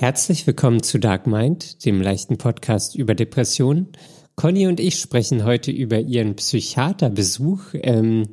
[0.00, 3.88] Herzlich willkommen zu Dark Mind, dem leichten Podcast über Depressionen.
[4.34, 8.28] Conny und ich sprechen heute über ihren Psychiaterbesuch, ähm,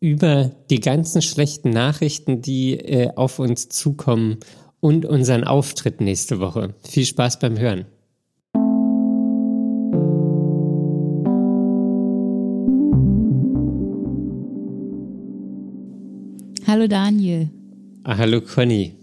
[0.00, 4.38] über die ganzen schlechten Nachrichten, die äh, auf uns zukommen
[4.80, 6.74] und unseren Auftritt nächste Woche.
[6.82, 7.86] Viel Spaß beim Hören.
[16.66, 17.48] Hallo Daniel.
[18.02, 18.96] Ah, hallo Conny.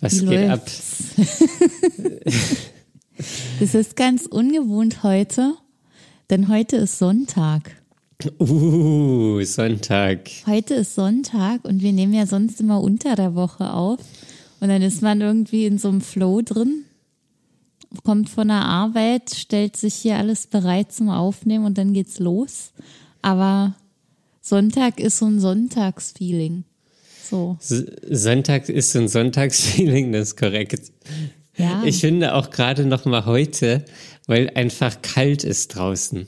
[0.00, 1.14] Was Wie geht läuft's?
[3.60, 5.54] Es ist ganz ungewohnt heute,
[6.30, 7.76] denn heute ist Sonntag.
[8.24, 8.40] ab?
[8.40, 10.30] Uh, Sonntag.
[10.46, 14.00] Heute ist Sonntag und wir nehmen ja sonst immer unter der Woche auf.
[14.60, 16.84] Und dann ist man irgendwie in so einem Flow drin,
[18.04, 22.72] kommt von der Arbeit, stellt sich hier alles bereit zum Aufnehmen und dann geht's los.
[23.22, 23.74] Aber
[24.40, 26.64] Sonntag ist so ein Sonntagsfeeling.
[27.30, 30.90] So, Sonntag ist ein Sonntagsfeeling, das ist korrekt.
[31.56, 31.82] ja.
[31.84, 33.84] Ich finde auch gerade noch mal heute,
[34.26, 36.26] weil einfach kalt ist draußen.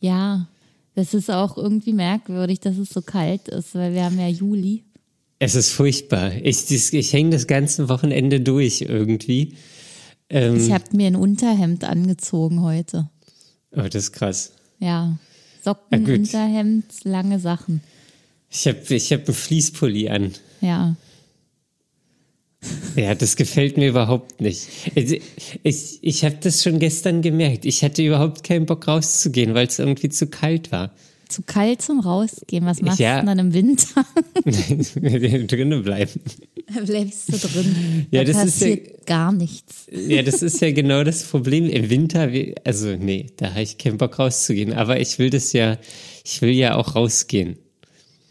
[0.00, 0.48] Ja,
[0.94, 4.84] das ist auch irgendwie merkwürdig, dass es so kalt ist, weil wir haben ja Juli.
[5.38, 6.32] Es ist furchtbar.
[6.42, 9.54] Ich, ich hänge das ganze Wochenende durch irgendwie.
[10.30, 13.08] Ähm, Ich habe mir ein Unterhemd angezogen heute.
[13.72, 14.52] oh, das ist krass.
[14.78, 15.18] Ja,
[15.62, 16.06] Socken.
[16.06, 17.82] Unterhemd, lange Sachen.
[18.50, 20.32] Ich habe ich hab einen Fließpulli an.
[20.60, 20.96] Ja,
[22.96, 24.68] Ja, das gefällt mir überhaupt nicht.
[24.94, 25.20] Ich,
[25.62, 27.64] ich, ich habe das schon gestern gemerkt.
[27.64, 30.92] Ich hatte überhaupt keinen Bock rauszugehen, weil es irgendwie zu kalt war.
[31.28, 32.64] zu kalt zum Rausgehen.
[32.64, 33.20] Was machst Ja.
[33.20, 34.04] du dann im Winter?
[35.46, 36.20] drinnen bleiben.
[36.86, 38.06] bleibst du drin.
[38.10, 39.86] Ja, da das ist ja- passiert gar nichts.
[39.92, 41.68] Ja, das ist ja genau das Problem.
[41.68, 42.30] Im Winter,
[42.64, 44.72] also nee, da habe ich keinen Bock rauszugehen.
[44.72, 45.78] Aber ich will das ja,
[46.24, 47.58] ich will ja auch rausgehen.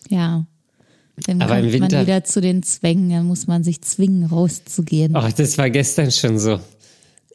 [0.09, 0.45] Ja.
[1.25, 4.25] Dann Aber im kommt Winter- man wieder zu den Zwängen, dann muss man sich zwingen,
[4.25, 5.15] rauszugehen.
[5.15, 6.59] Oh, das war gestern schon so.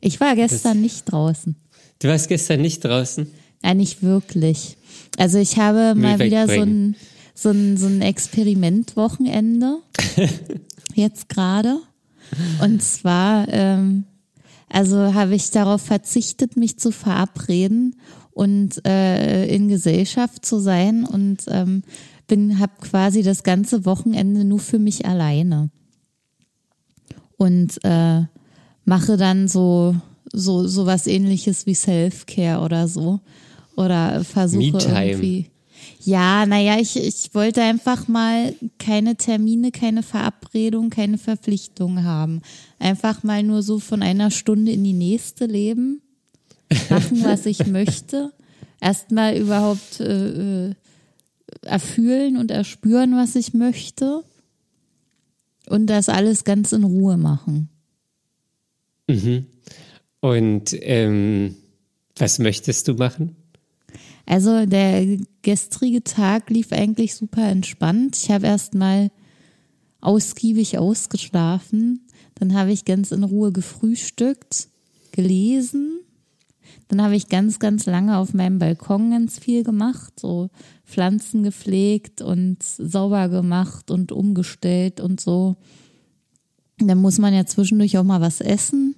[0.01, 1.57] Ich war gestern nicht draußen.
[1.99, 3.27] Du warst gestern nicht draußen?
[3.63, 4.77] Nein, nicht wirklich.
[5.19, 6.97] Also ich habe mal wieder so ein,
[7.35, 9.79] so ein, so ein Experimentwochenende.
[10.95, 11.79] jetzt gerade.
[12.63, 14.05] Und zwar, ähm,
[14.69, 17.97] also habe ich darauf verzichtet, mich zu verabreden
[18.33, 21.83] und äh, in Gesellschaft zu sein und ähm,
[22.31, 25.71] bin, habe quasi das ganze Wochenende nur für mich alleine
[27.37, 28.23] und äh,
[28.85, 29.97] mache dann so
[30.33, 33.19] so so was ähnliches wie Self-Care oder so
[33.77, 35.51] oder versuche irgendwie
[36.03, 42.43] ja, naja, ich, ich wollte einfach mal keine Termine, keine Verabredung, keine Verpflichtung haben.
[42.79, 46.03] Einfach mal nur so von einer Stunde in die nächste leben,
[46.89, 48.33] machen, was ich möchte.
[48.81, 50.75] Erstmal überhaupt äh, äh,
[51.63, 54.25] erfühlen und erspüren, was ich möchte.
[55.69, 57.69] Und das alles ganz in Ruhe machen.
[60.21, 61.57] Und ähm,
[62.17, 63.37] was möchtest du machen?
[64.27, 68.17] Also der gestrige Tag lief eigentlich super entspannt.
[68.17, 69.11] Ich habe erstmal
[70.01, 72.07] ausgiebig ausgeschlafen.
[72.37, 74.69] Dann habe ich ganz in Ruhe gefrühstückt,
[75.13, 76.01] gelesen.
[76.91, 80.51] Dann habe ich ganz, ganz lange auf meinem Balkon ganz viel gemacht, so
[80.85, 85.55] Pflanzen gepflegt und sauber gemacht und umgestellt und so.
[86.79, 88.97] Dann muss man ja zwischendurch auch mal was essen,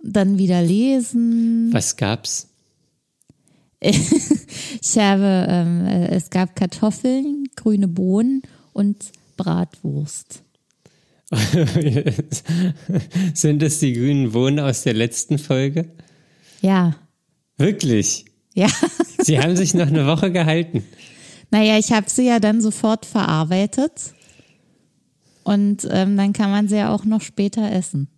[0.00, 1.70] dann wieder lesen.
[1.72, 2.48] Was gab's?
[4.82, 10.42] Ich habe, ähm, äh, es gab Kartoffeln, grüne Bohnen und Bratwurst.
[13.34, 15.90] Sind es die grünen Bohnen aus der letzten Folge?
[16.60, 16.94] Ja,
[17.56, 18.24] Wirklich?
[18.54, 18.68] ja.
[19.18, 20.82] Sie haben sich noch eine Woche gehalten.
[21.50, 24.14] Naja, ich habe sie ja dann sofort verarbeitet.
[25.42, 28.08] Und ähm, dann kann man sie ja auch noch später essen.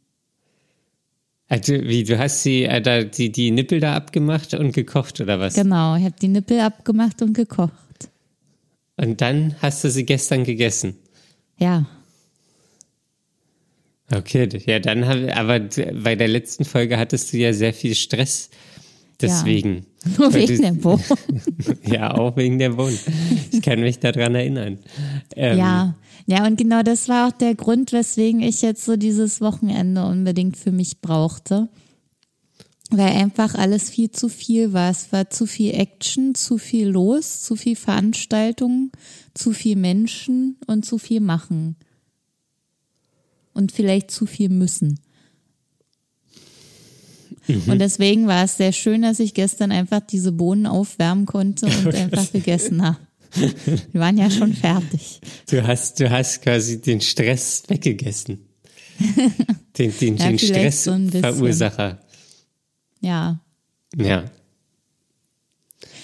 [1.48, 5.40] Also, wie, du hast sie, äh, da, die, die Nippel da abgemacht und gekocht oder
[5.40, 5.54] was?
[5.54, 7.72] Genau, ich habe die Nippel abgemacht und gekocht.
[8.96, 10.96] Und dann hast du sie gestern gegessen.
[11.58, 11.86] Ja,
[14.14, 18.50] Okay, ja, dann hab, aber bei der letzten Folge hattest du ja sehr viel Stress.
[19.20, 19.86] Deswegen.
[20.18, 21.04] nur Weil wegen du- der Bohnen.
[21.86, 22.98] Ja, auch wegen der Bohnen.
[23.50, 24.78] Ich kann mich daran erinnern.
[25.36, 25.94] Ähm, Ja,
[26.26, 30.56] ja, und genau das war auch der Grund, weswegen ich jetzt so dieses Wochenende unbedingt
[30.56, 31.68] für mich brauchte.
[32.90, 34.90] Weil einfach alles viel zu viel war.
[34.90, 38.92] Es war zu viel Action, zu viel los, zu viel Veranstaltungen,
[39.34, 41.76] zu viel Menschen und zu viel machen.
[43.54, 44.98] Und vielleicht zu viel müssen.
[47.48, 51.94] Und deswegen war es sehr schön, dass ich gestern einfach diese Bohnen aufwärmen konnte und
[51.94, 52.98] einfach gegessen habe.
[53.92, 55.20] Wir waren ja schon fertig.
[55.48, 58.46] Du hast, du hast quasi den Stress weggegessen.
[59.78, 60.94] Den, den, Ja, den vielleicht so.
[61.08, 61.98] Stressverursacher.
[63.00, 63.40] Ja.
[63.96, 64.24] Ja.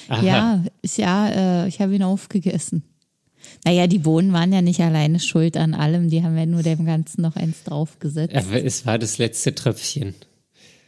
[0.08, 0.22] Aha.
[0.22, 0.64] Ja,
[0.96, 2.82] ja, äh, ich habe ihn aufgegessen.
[3.64, 6.86] Naja, die Bohnen waren ja nicht alleine schuld an allem, die haben ja nur dem
[6.86, 8.34] Ganzen noch eins draufgesetzt.
[8.34, 10.14] Aber es war das letzte Tröpfchen.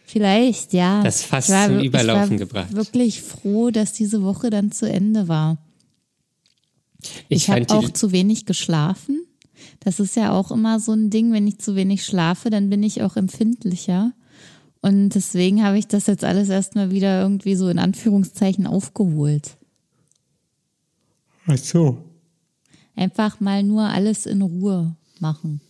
[0.06, 1.02] Vielleicht, ja.
[1.02, 2.74] Das Fass Ich war zum Überlaufen ich war gebracht.
[2.74, 5.58] wirklich froh, dass diese Woche dann zu Ende war.
[7.28, 9.24] Ich, Ich, habe auch zu wenig geschlafen.
[9.80, 12.82] Das ist ja auch immer so ein Ding, wenn ich zu wenig schlafe, dann bin
[12.82, 14.12] ich auch empfindlicher.
[14.82, 19.58] Und deswegen habe ich das jetzt alles erstmal wieder irgendwie so in Anführungszeichen aufgeholt.
[21.46, 21.98] Ach so.
[23.00, 25.62] Einfach mal nur alles in Ruhe machen.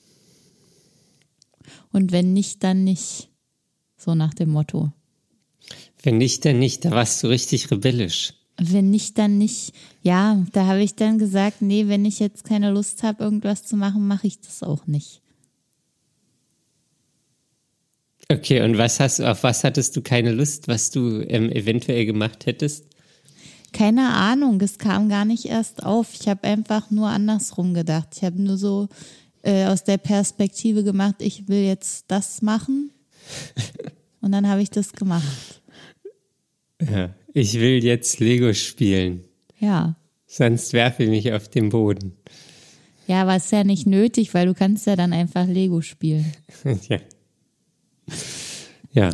[1.92, 3.28] Und wenn nicht, dann nicht.
[3.96, 4.90] So nach dem Motto.
[6.02, 6.84] Wenn nicht, dann nicht.
[6.84, 8.34] Da warst du richtig rebellisch.
[8.58, 9.74] Wenn nicht, dann nicht.
[10.02, 13.76] Ja, da habe ich dann gesagt, nee, wenn ich jetzt keine Lust habe, irgendwas zu
[13.76, 15.22] machen, mache ich das auch nicht.
[18.28, 22.46] Okay, und was hast auf was hattest du keine Lust, was du ähm, eventuell gemacht
[22.46, 22.86] hättest?
[23.72, 26.08] Keine Ahnung, es kam gar nicht erst auf.
[26.18, 28.08] Ich habe einfach nur andersrum gedacht.
[28.16, 28.88] Ich habe nur so
[29.42, 32.90] äh, aus der Perspektive gemacht, ich will jetzt das machen.
[34.20, 35.62] Und dann habe ich das gemacht.
[36.80, 37.14] Ja.
[37.32, 39.24] Ich will jetzt Lego spielen.
[39.58, 39.96] Ja.
[40.26, 42.12] Sonst werfe ich mich auf den Boden.
[43.06, 46.32] Ja, aber ist ja nicht nötig, weil du kannst ja dann einfach Lego spielen.
[46.88, 46.98] ja.
[48.92, 49.10] Ja.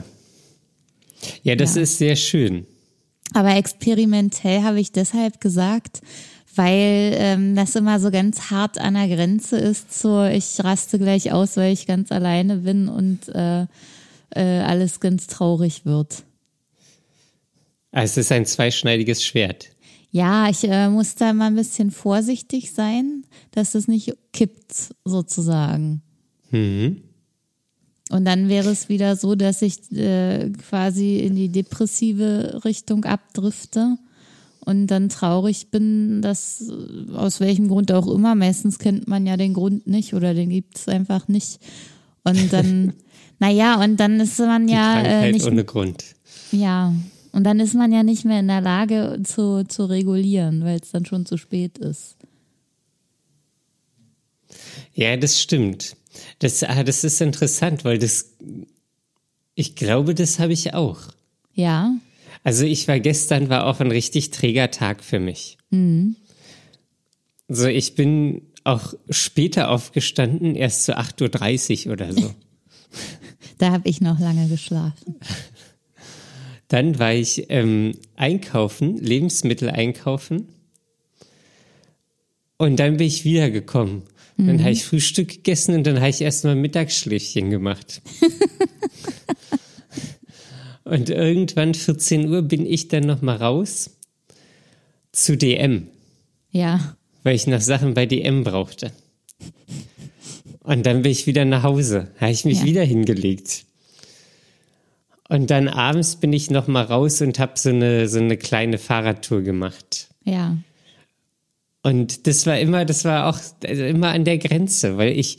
[1.42, 1.82] Ja, das Ja.
[1.82, 2.66] ist sehr schön.
[3.34, 6.00] Aber experimentell habe ich deshalb gesagt,
[6.54, 11.32] weil ähm, das immer so ganz hart an der Grenze ist, so ich raste gleich
[11.32, 13.66] aus, weil ich ganz alleine bin und äh,
[14.30, 16.24] äh, alles ganz traurig wird.
[17.92, 19.70] Also es ist ein zweischneidiges Schwert.
[20.10, 26.02] Ja, ich äh, muss da mal ein bisschen vorsichtig sein, dass es nicht kippt, sozusagen.
[26.50, 27.02] Mhm.
[28.10, 33.96] Und dann wäre es wieder so, dass ich äh, quasi in die depressive Richtung abdrifte
[34.60, 39.36] und dann traurig bin, dass äh, aus welchem Grund auch immer, meistens kennt man ja
[39.36, 41.58] den Grund nicht oder den gibt es einfach nicht.
[42.22, 42.92] Und dann,
[43.40, 46.04] naja, und dann ist man Die ja äh, Krankheit nicht, ohne Grund.
[46.52, 46.94] ja,
[47.32, 50.90] und dann ist man ja nicht mehr in der Lage zu, zu regulieren, weil es
[50.92, 52.16] dann schon zu spät ist.
[54.94, 55.96] Ja, das stimmt.
[56.38, 58.34] Das, ah, das ist interessant, weil das,
[59.54, 61.00] ich glaube, das habe ich auch.
[61.54, 61.94] Ja,
[62.44, 65.58] Also ich war gestern, war auch ein richtig träger Tag für mich.
[67.48, 72.34] Also ich bin auch später aufgestanden, erst zu 8.30 Uhr oder so.
[73.58, 75.16] da habe ich noch lange geschlafen.
[76.68, 80.48] Dann war ich ähm, einkaufen, Lebensmittel einkaufen.
[82.58, 84.02] Und dann bin ich wiedergekommen.
[84.38, 88.02] Dann habe ich Frühstück gegessen und dann habe ich erstmal Mittagsschläfchen gemacht.
[90.84, 93.90] und irgendwann 14 Uhr bin ich dann nochmal raus
[95.12, 95.88] zu DM,
[96.50, 98.92] Ja, weil ich noch Sachen bei DM brauchte.
[100.60, 102.64] Und dann bin ich wieder nach Hause, habe ich mich Ja.
[102.66, 103.64] wieder hingelegt.
[105.28, 109.42] Und dann abends bin ich nochmal raus und habe so eine, so eine kleine Fahrradtour
[109.42, 110.08] gemacht.
[110.24, 110.56] ja.
[111.86, 115.38] Und das war immer, das war auch also immer an der Grenze, weil ich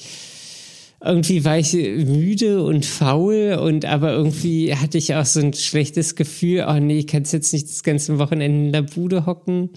[1.03, 6.15] irgendwie war ich müde und faul und aber irgendwie hatte ich auch so ein schlechtes
[6.15, 9.71] Gefühl, oh nee, ich kann jetzt nicht das ganze Wochenende in der Bude hocken.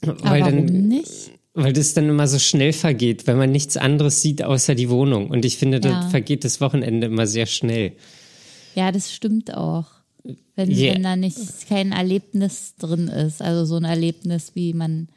[0.00, 1.30] Weil warum dann, nicht?
[1.54, 5.30] weil das dann immer so schnell vergeht, weil man nichts anderes sieht außer die Wohnung.
[5.30, 6.02] Und ich finde, Ja.
[6.02, 7.92] da vergeht das Wochenende immer sehr schnell.
[8.74, 9.86] Ja, das stimmt auch.
[10.56, 10.94] Wenn, Yeah.
[10.94, 13.40] wenn da nicht kein Erlebnis drin ist.
[13.40, 15.08] Also so ein Erlebnis wie man,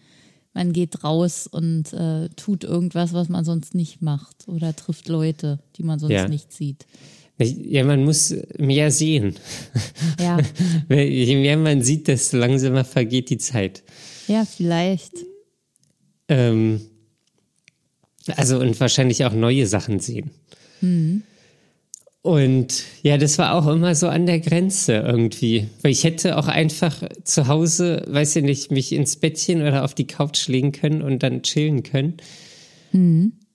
[0.53, 4.47] man geht raus und äh, tut irgendwas, was man sonst nicht macht.
[4.47, 6.27] Oder trifft Leute, die man sonst Ja.
[6.27, 6.85] nicht sieht.
[7.39, 9.35] Ja, man muss mehr sehen.
[10.19, 10.37] Ja,
[10.89, 13.81] Je mehr man sieht, desto langsamer vergeht die Zeit.
[14.27, 15.13] ja, vielleicht.
[16.27, 16.81] Ähm,
[18.35, 20.29] also und wahrscheinlich auch neue Sachen sehen.
[22.23, 25.67] Und ja, das war auch immer so an der Grenze irgendwie.
[25.81, 29.95] Weil ich hätte auch einfach zu Hause, weiß ich nicht, mich ins Bettchen oder auf
[29.95, 32.17] die Couch legen können und dann chillen können.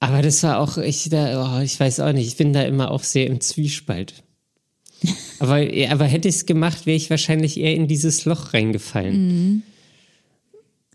[0.00, 2.90] Aber das war auch, ich da, oh, ich weiß auch nicht, ich bin da immer
[2.90, 4.24] auch sehr im Zwiespalt.
[5.38, 9.62] aber, aber hätte ich es gemacht, wäre ich wahrscheinlich eher in dieses Loch reingefallen.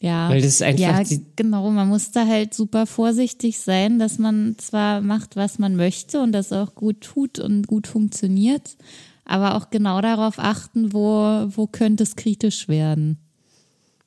[0.01, 1.03] Ja, Weil das einfach ja
[1.35, 1.69] genau.
[1.69, 6.31] Man muss da halt super vorsichtig sein, dass man zwar macht, was man möchte und
[6.31, 8.77] das auch gut tut und gut funktioniert,
[9.25, 13.19] aber auch genau darauf achten, wo, wo könnte es kritisch werden.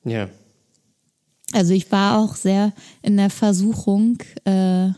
[0.03, 0.27] Ja.
[1.53, 4.89] Also ich war auch sehr in der Versuchung, äh,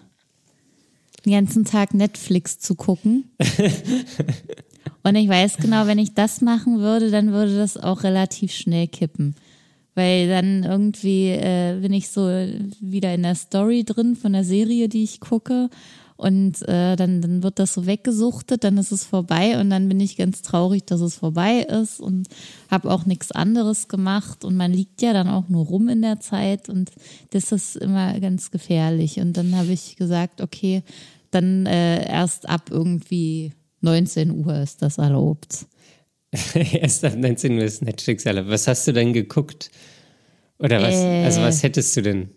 [1.26, 3.30] den ganzen Tag Netflix zu gucken.
[5.04, 8.88] Und ich weiß genau, wenn ich das machen würde, dann würde das auch relativ schnell
[8.88, 9.36] kippen.
[9.98, 14.90] Weil dann irgendwie äh, bin ich so wieder in der Story drin von der Serie,
[14.90, 15.72] die ich gucke.
[16.16, 20.00] Und äh, dann, dann wird das so weggesuchtet, dann ist es vorbei und dann bin
[20.00, 22.28] ich ganz traurig, dass es vorbei ist und
[22.70, 24.46] habe auch nichts anderes gemacht.
[24.46, 26.92] Und man liegt ja dann auch nur rum in der Zeit und
[27.32, 29.20] das ist immer ganz gefährlich.
[29.20, 30.84] Und dann habe ich gesagt, okay,
[31.32, 35.66] dann äh, erst ab irgendwie 19 Uhr ist das erlaubt.
[36.54, 38.50] erst ab 19 Uhr ist Netflix erlaubt.
[38.50, 39.72] Was hast du denn geguckt?
[40.60, 40.96] Oder was?
[40.96, 42.30] Äh, also was hättest du denn?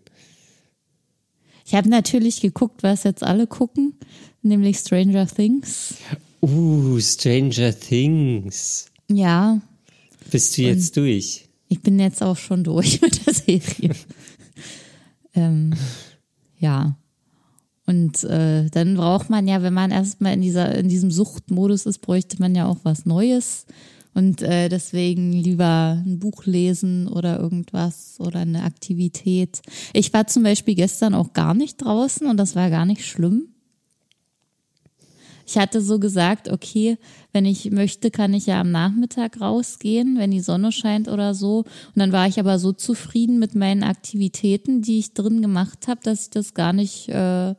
[1.66, 3.94] Ich habe natürlich geguckt, was jetzt alle gucken,
[4.42, 5.94] nämlich Stranger Things.
[6.42, 8.86] Uh, Stranger Things.
[9.08, 9.60] Ja.
[10.30, 11.48] Bist du jetzt und durch?
[11.68, 13.94] Ich bin jetzt auch schon durch mit der Serie.
[15.34, 15.74] ähm,
[16.58, 16.96] ja.
[17.86, 21.98] Und äh, dann braucht man ja, wenn man erstmal in dieser in diesem Suchtmodus ist,
[21.98, 23.66] bräuchte man ja auch was Neues.
[24.12, 29.62] Und äh, deswegen lieber ein Buch lesen oder irgendwas oder eine Aktivität.
[29.92, 33.48] Ich war zum Beispiel gestern auch gar nicht draußen und das war gar nicht schlimm.
[35.46, 36.96] Ich hatte so gesagt, okay,
[37.32, 41.58] wenn ich möchte, kann ich ja am Nachmittag rausgehen, wenn die Sonne scheint oder so.
[41.58, 46.00] Und dann war ich aber so zufrieden mit meinen Aktivitäten, die ich drin gemacht habe,
[46.04, 47.56] dass ich das gar nicht äh,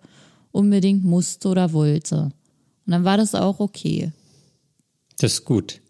[0.52, 2.32] unbedingt musste oder wollte.
[2.86, 4.12] Und dann war das auch okay.
[5.20, 5.82] Das ist gut.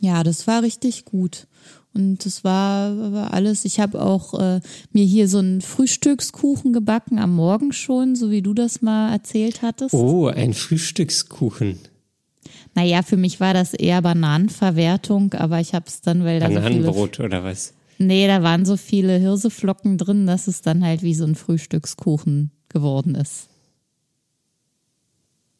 [0.00, 1.46] Ja, das war richtig gut.
[1.94, 3.64] Und das war, war alles.
[3.64, 4.60] Ich habe auch äh,
[4.92, 9.62] mir hier so einen Frühstückskuchen gebacken am Morgen schon, so wie du das mal erzählt
[9.62, 9.94] hattest.
[9.94, 11.78] Oh, ein Frühstückskuchen.
[12.74, 17.16] Naja, für mich war das eher Bananenverwertung, aber ich habe es dann, weil da Bananenbrot
[17.16, 17.72] so viele, oder was?
[17.98, 22.50] Nee, da waren so viele Hirseflocken drin, dass es dann halt wie so ein Frühstückskuchen
[22.68, 23.48] geworden ist.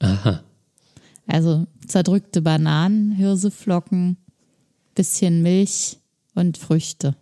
[0.01, 0.43] Aha.
[1.27, 4.17] Also zerdrückte Bananen, Hirseflocken,
[4.95, 5.99] bisschen Milch
[6.35, 7.17] und Früchte.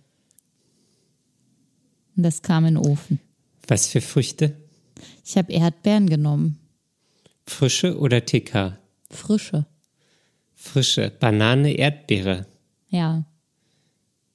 [2.17, 3.19] Und das kam in den Ofen.
[3.67, 4.57] Was für Früchte?
[5.25, 6.59] Ich habe Erdbeeren genommen.
[7.47, 8.79] Frische oder TK?
[9.11, 9.67] Frische.
[10.55, 11.11] Frische.
[11.19, 12.47] Banane, Erdbeere.
[12.89, 13.25] Ja.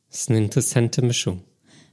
[0.10, 1.44] Das ist eine interessante Mischung.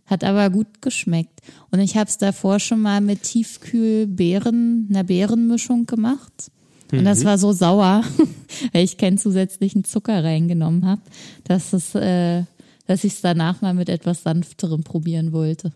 [0.07, 1.41] Hat aber gut geschmeckt.
[1.71, 6.51] Und ich habe es davor schon mal mit Tiefkühlbeeren, einer Beerenmischung gemacht.
[6.93, 7.25] Und das mhm.
[7.25, 8.05] war so sauer,
[8.73, 11.03] weil ich keinen zusätzlichen Zucker reingenommen habe,
[11.45, 12.45] dass es, äh,
[12.87, 15.73] dass ich es danach mal mit etwas sanfterem probieren wollte.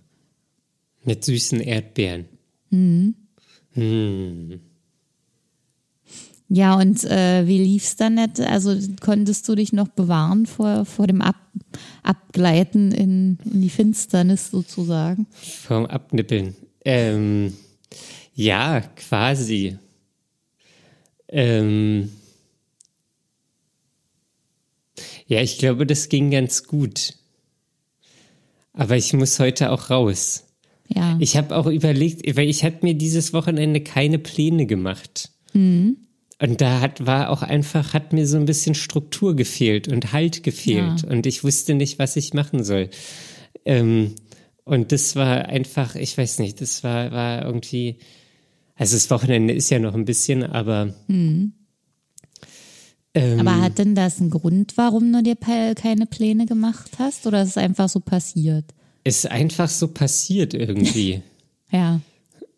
[1.04, 2.26] Mit süßen Erdbeeren.
[2.70, 3.14] Mhm.
[3.74, 4.60] Mhm.
[6.52, 8.40] Ja, und äh, wie lief's dann nicht?
[8.40, 11.36] Also konntest du dich noch bewahren vor, vor dem Ab
[12.02, 15.26] Abgleiten in, in die Finsternis sozusagen?
[15.32, 16.56] Vom Abnippeln.
[16.84, 17.54] Ähm,
[18.34, 19.78] ja, quasi.
[21.30, 22.10] Ähm
[25.26, 27.14] ja, ich glaube, das ging ganz gut.
[28.72, 30.44] Aber ich muss heute auch raus.
[30.88, 31.16] Ja.
[31.20, 35.30] Ich habe auch überlegt, weil ich hatte mir dieses Wochenende keine Pläne gemacht.
[35.52, 35.98] Mhm.
[36.40, 40.42] Und da hat, war auch einfach, hat mir so ein bisschen Struktur gefehlt und Halt
[40.42, 41.02] gefehlt.
[41.02, 41.08] Ja.
[41.08, 42.88] Und ich wusste nicht, was ich machen soll.
[43.64, 44.14] Ähm,
[44.64, 47.98] und das war einfach, ich weiß nicht, das war, war irgendwie,
[48.80, 50.94] also das Wochenende ist ja noch ein bisschen, aber.
[51.06, 51.52] Hm.
[53.12, 57.26] Ähm, aber hat denn das einen Grund, warum du dir keine Pläne gemacht hast?
[57.26, 58.64] Oder ist es einfach so passiert?
[59.04, 61.20] Ist einfach so passiert irgendwie.
[61.70, 62.00] ja.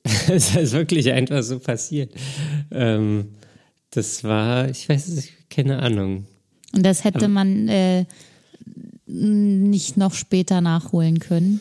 [0.29, 2.13] es ist wirklich einfach so passiert.
[2.71, 3.31] Ähm,
[3.91, 6.27] das war, ich weiß es, keine Ahnung.
[6.73, 8.05] Und das hätte aber, man äh,
[9.07, 11.61] nicht noch später nachholen können?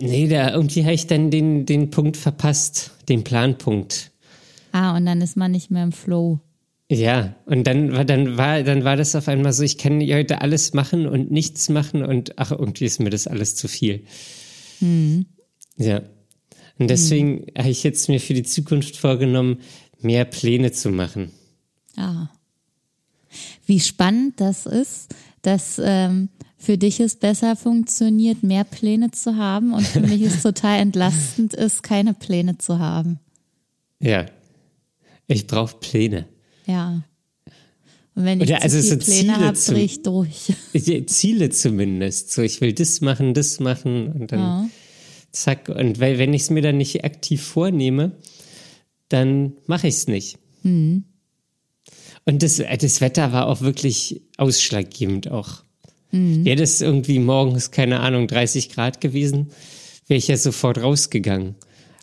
[0.00, 4.10] Nee, da irgendwie habe ich dann den, den Punkt verpasst, den Planpunkt.
[4.72, 6.40] Ah, und dann ist man nicht mehr im Flow.
[6.90, 10.40] Ja, und dann war, dann war, dann war das auf einmal so, ich kann heute
[10.40, 14.04] alles machen und nichts machen und ach, irgendwie ist mir das alles zu viel.
[14.80, 15.26] Hm.
[15.76, 16.02] Ja.
[16.78, 17.46] Und deswegen hm.
[17.58, 19.60] habe ich jetzt mir für die Zukunft vorgenommen,
[20.00, 21.30] mehr Pläne zu machen.
[21.96, 22.28] Ah.
[23.66, 29.72] Wie spannend das ist, dass ähm, für dich es besser funktioniert, mehr Pläne zu haben
[29.72, 33.18] und für mich es total entlastend ist, keine Pläne zu haben.
[33.98, 34.26] Ja,
[35.26, 36.26] ich brauche Pläne.
[36.66, 37.02] Ja.
[38.14, 40.52] Und wenn ich Oder, also so Pläne habe, drehe ich durch.
[41.06, 42.32] Ziele zumindest.
[42.32, 44.68] So, ich will das machen, das machen und dann ja.
[45.32, 45.70] zack.
[45.70, 48.12] Und weil, wenn ich es mir dann nicht aktiv vornehme,
[49.08, 50.38] dann mache ich es nicht.
[50.62, 51.04] Mhm.
[52.26, 55.64] Und das, das Wetter war auch wirklich ausschlaggebend auch.
[56.12, 56.44] Mhm.
[56.44, 59.50] Wäre das irgendwie morgens, keine Ahnung, 30 Grad gewesen,
[60.06, 61.54] wäre ich ja sofort rausgegangen.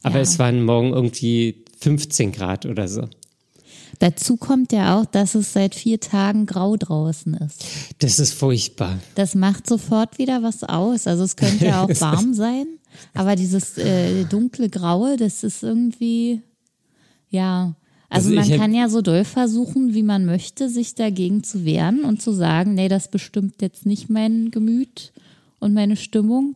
[0.04, 0.22] Aber ja.
[0.22, 3.08] es waren morgen irgendwie 15 Grad oder so.
[4.00, 7.66] Dazu kommt ja auch, dass es seit vier Tagen grau draußen ist.
[8.00, 9.00] Das ist furchtbar.
[9.16, 11.08] Das macht sofort wieder was aus.
[11.08, 12.68] Also es könnte ja auch warm sein,
[13.14, 16.42] aber dieses äh, dunkle Graue, das ist irgendwie,
[17.30, 17.76] ja.
[18.10, 22.04] Also, Also man kann ja so doll versuchen, wie man möchte, sich dagegen zu wehren
[22.06, 25.12] und zu sagen, nee, das bestimmt jetzt nicht mein Gemüt
[25.60, 26.56] und meine Stimmung.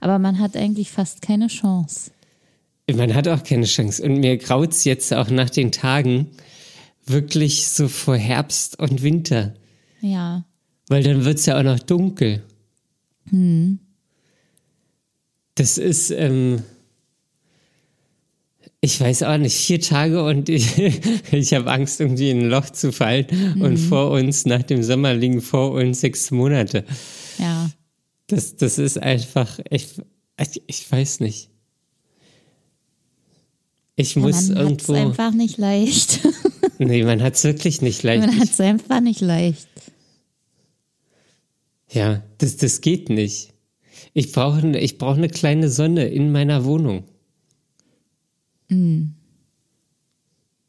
[0.00, 2.10] Aber man hat eigentlich fast keine Chance.
[2.92, 4.02] Man hat auch keine Chance.
[4.02, 6.28] Und mir graut's jetzt auch nach den Tagen
[7.06, 9.54] wirklich so vor Herbst und Winter.
[10.00, 10.44] Ja.
[10.88, 12.42] Weil dann wird's ja auch noch dunkel.
[15.54, 16.62] Das ist, ähm,
[18.84, 20.76] ich weiß auch nicht, vier Tage und ich,
[21.30, 23.26] ich habe Angst, irgendwie in ein Loch zu fallen.
[23.60, 26.84] Und vor uns, nach dem Sommer, liegen vor uns sechs Monate.
[27.38, 27.70] Ja.
[28.26, 30.02] Das, das ist einfach, ich,
[30.66, 31.50] ich, weiß nicht.
[33.94, 34.92] Ich muss man hat es irgendwo.
[34.94, 36.20] einfach nicht leicht.
[36.78, 38.26] Nee, man hat's wirklich nicht leicht.
[38.26, 39.68] man hat es einfach nicht leicht.
[41.88, 43.52] Ja, das, das geht nicht.
[44.14, 47.04] Ich brauche ich brauch eine kleine Sonne in meiner Wohnung.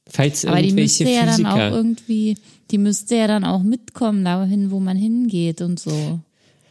[0.09, 0.49] Falls Hm.
[0.49, 2.37] Aber die irgendwelche müsste ja dann auch irgendwie,
[2.71, 6.19] die müsste ja dann auch mitkommen, dahin, wo man hingeht und so.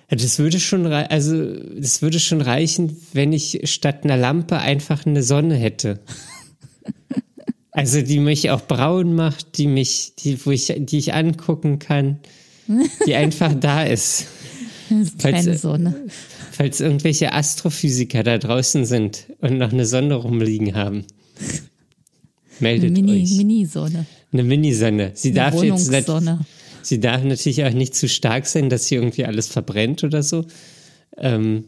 [0.09, 5.23] Das würde schon also das würde schon reichen, wenn ich statt einer Lampe einfach eine
[5.23, 6.01] Sonne hätte.
[7.75, 12.19] Also die mich auch braun macht, die mich, die, wo ich, die ich angucken kann,
[13.07, 14.27] die einfach da ist.
[15.19, 15.95] Falls- Keine Sonne.
[16.51, 21.07] Falls irgendwelche Astrophysiker da draußen sind und noch eine Sonne rumliegen haben.
[22.61, 23.37] Meldet Mini, euch.
[23.37, 24.07] Mini-Sonne.
[24.33, 25.11] Eine Minisonne.
[25.15, 26.09] Sie Eine darf jetzt nicht,
[26.83, 30.45] sie darf natürlich auch nicht zu stark sein, dass sie irgendwie alles verbrennt oder so.
[31.17, 31.65] Ähm,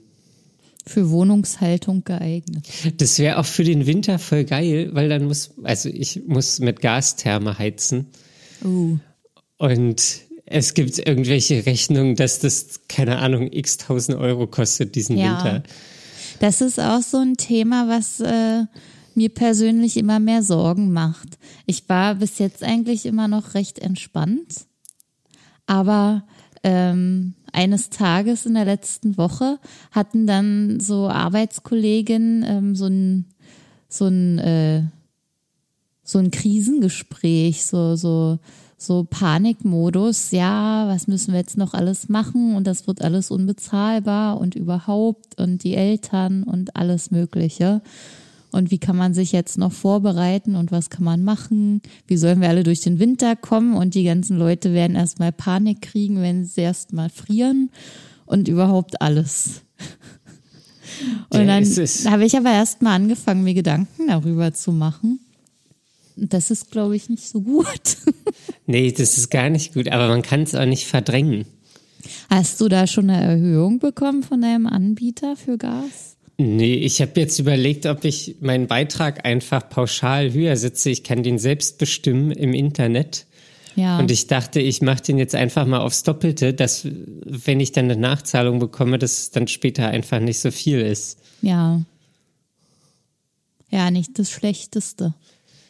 [0.86, 2.66] Für Wohnungshaltung geeignet.
[2.98, 6.80] das wäre auch für den Winter voll geil, weil dann muss, also ich muss mit
[6.80, 8.06] Gastherme heizen
[8.64, 8.98] Uh.
[9.58, 10.02] und
[10.46, 15.44] es gibt irgendwelche Rechnungen, dass das, keine Ahnung, x tausend Euro kostet diesen Ja.
[15.44, 15.62] Winter.
[16.40, 18.64] Das ist auch so ein Thema, was äh,
[19.16, 21.38] mir persönlich immer mehr Sorgen macht.
[21.66, 24.66] Ich war bis jetzt eigentlich immer noch recht entspannt,
[25.66, 26.24] aber
[26.62, 29.58] ähm, eines Tages in der letzten Woche
[29.92, 33.26] hatten dann so Arbeitskolleginnen ähm, so ein
[33.88, 34.82] so ein äh,
[36.02, 38.38] so ein Krisengespräch, so so
[38.76, 44.38] so Panikmodus, ja, was müssen wir jetzt noch alles machen und das wird alles unbezahlbar
[44.38, 47.82] und überhaupt und die Eltern und alles Mögliche.
[48.54, 51.82] Und wie kann man sich jetzt noch vorbereiten und was kann man machen?
[52.06, 53.74] Wie sollen wir alle durch den Winter kommen?
[53.74, 57.70] Und die ganzen Leute werden erstmal Panik kriegen, wenn sie erstmal frieren
[58.26, 59.62] und überhaupt alles.
[61.30, 65.18] Und dann habe ich aber erstmal angefangen, mir Gedanken darüber zu machen.
[66.14, 67.66] Das ist, glaube ich, nicht so gut.
[68.66, 71.44] Nee, das ist gar nicht gut, aber man kann es auch nicht verdrängen.
[72.30, 76.13] Hast du da schon eine Erhöhung bekommen von deinem Anbieter für Gas?
[76.36, 80.90] Nee, ich habe jetzt überlegt, ob ich meinen Beitrag einfach pauschal höher setze.
[80.90, 83.26] Ich kann den selbst bestimmen im Internet.
[83.76, 83.98] Ja.
[83.98, 87.86] Und ich dachte, ich mache den jetzt einfach mal aufs Doppelte, dass wenn ich dann
[87.86, 91.18] eine Nachzahlung bekomme, dass es dann später einfach nicht so viel ist.
[91.40, 91.82] ja.
[93.70, 95.14] Ja, nicht das Schlechteste.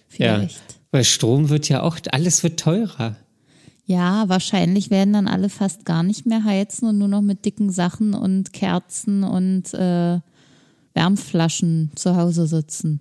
[0.08, 0.56] Vielleicht.
[0.56, 0.76] Ja.
[0.90, 3.16] Weil Strom wird ja auch, alles wird teurer.
[3.86, 4.28] Ja.
[4.28, 8.12] wahrscheinlich werden dann alle fast gar nicht mehr heizen und nur noch mit dicken Sachen
[8.12, 10.20] und Kerzen und äh,
[10.94, 13.00] Wärmflaschen zu Hause sitzen.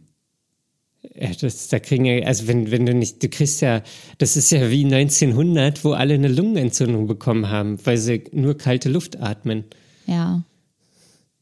[1.16, 3.84] Ja, das, da kriegen ja, also wenn, wenn du nicht, du kriegst ja,
[4.18, 8.90] das ist ja wie 1900, wo alle eine Lungenentzündung bekommen haben, weil sie nur kalte
[8.90, 9.66] Luft atmen.
[10.08, 10.44] Ja.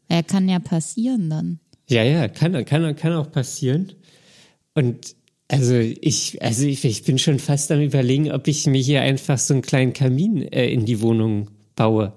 [0.09, 1.59] Ja, kann ja passieren dann.
[1.87, 3.93] Ja, ja, kann, kann, kann auch passieren.
[4.73, 5.15] Und
[5.47, 9.37] also ich, also ich, ich bin schon fast am überlegen, ob ich mir hier einfach
[9.37, 12.13] so einen kleinen Kamin äh, in die Wohnung baue.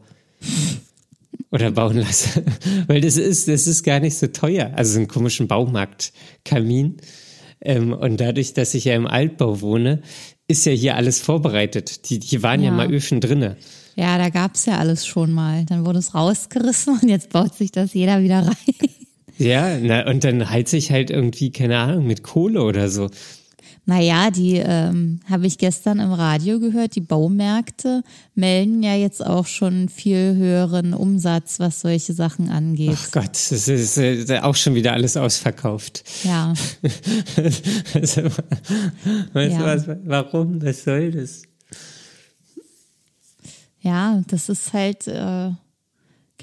[1.55, 2.43] Oder bauen lasse.
[2.89, 4.73] Weil das ist, das ist gar nicht so teuer.
[4.75, 6.97] Also so einen komischen Baumarktkamin.
[7.61, 10.03] Ähm, und dadurch, dass ich ja im Altbau wohne,
[10.49, 12.11] ist ja hier alles vorbereitet.
[12.11, 12.77] Die, hier waren ja, Ja.
[12.77, 13.57] mal Öfen drinne.
[13.97, 15.65] Ja, da gab's ja alles schon mal.
[15.67, 18.91] Dann wurde es rausgerissen und jetzt baut sich das jeder wieder rein.
[19.39, 23.09] Ja, na, und dann heize ich halt irgendwie, keine Ahnung, mit Kohle oder so.
[23.87, 28.03] Naja, die ähm, habe ich gestern im Radio gehört, die Baumärkte
[28.35, 32.97] melden ja jetzt auch schon viel höheren Umsatz, was solche Sachen angeht.
[32.99, 36.03] Ach Gott, das ist äh, auch schon wieder alles ausverkauft.
[36.25, 36.55] Ja,
[37.95, 38.23] also,
[39.35, 39.59] weißt Ja.
[39.59, 40.63] du was, warum?
[40.63, 41.43] Was soll das?
[43.81, 45.51] ja, das ist halt, äh,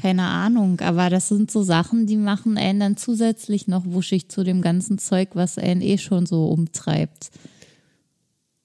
[0.01, 4.43] keine Ahnung, aber das sind so Sachen, die machen einen dann zusätzlich noch wuschig zu
[4.43, 7.29] dem ganzen Zeug, was einen eh schon so umtreibt.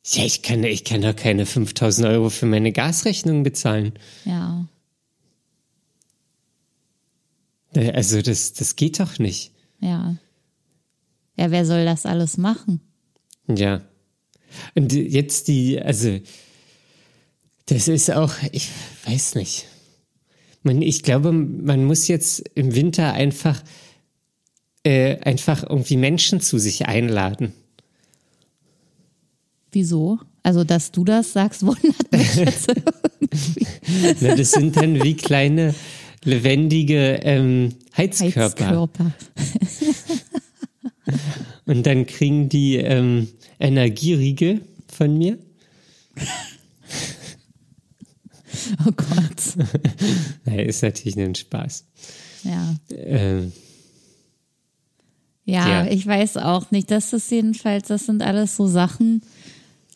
[0.07, 3.93] Ja, ich kann, ich kann doch keine 5000 Euro für meine Gasrechnung bezahlen.
[4.25, 4.67] Ja.
[7.75, 9.53] Also das, das geht doch nicht.
[9.81, 10.17] Ja.
[11.37, 12.81] Ja, wer soll das alles machen?
[13.47, 13.83] Ja.
[14.75, 16.19] Und jetzt die, also
[17.67, 18.71] das ist auch, ich
[19.05, 19.67] weiß nicht.
[20.67, 23.63] Man, ich glaube, man muss jetzt im Winter einfach,
[24.83, 27.53] äh, einfach irgendwie Menschen zu sich einladen.
[29.71, 30.19] Wieso?
[30.43, 32.67] Also, dass du das sagst, wundert mich jetzt.
[34.21, 35.73] Na, das sind dann wie kleine
[36.25, 38.67] lebendige ähm, Heizkörper.
[38.67, 39.13] Heizkörper.
[41.67, 43.29] Und dann kriegen die ähm,
[43.61, 45.39] Energieriegel von mir.
[48.87, 49.67] Oh Gott.
[50.45, 51.85] naja, ist natürlich ein Spaß.
[52.45, 52.75] Ja.
[52.91, 53.53] Ähm,
[55.45, 56.91] ja, ja, ich weiß auch nicht.
[56.91, 59.23] Das ist jedenfalls, das sind alles so Sachen,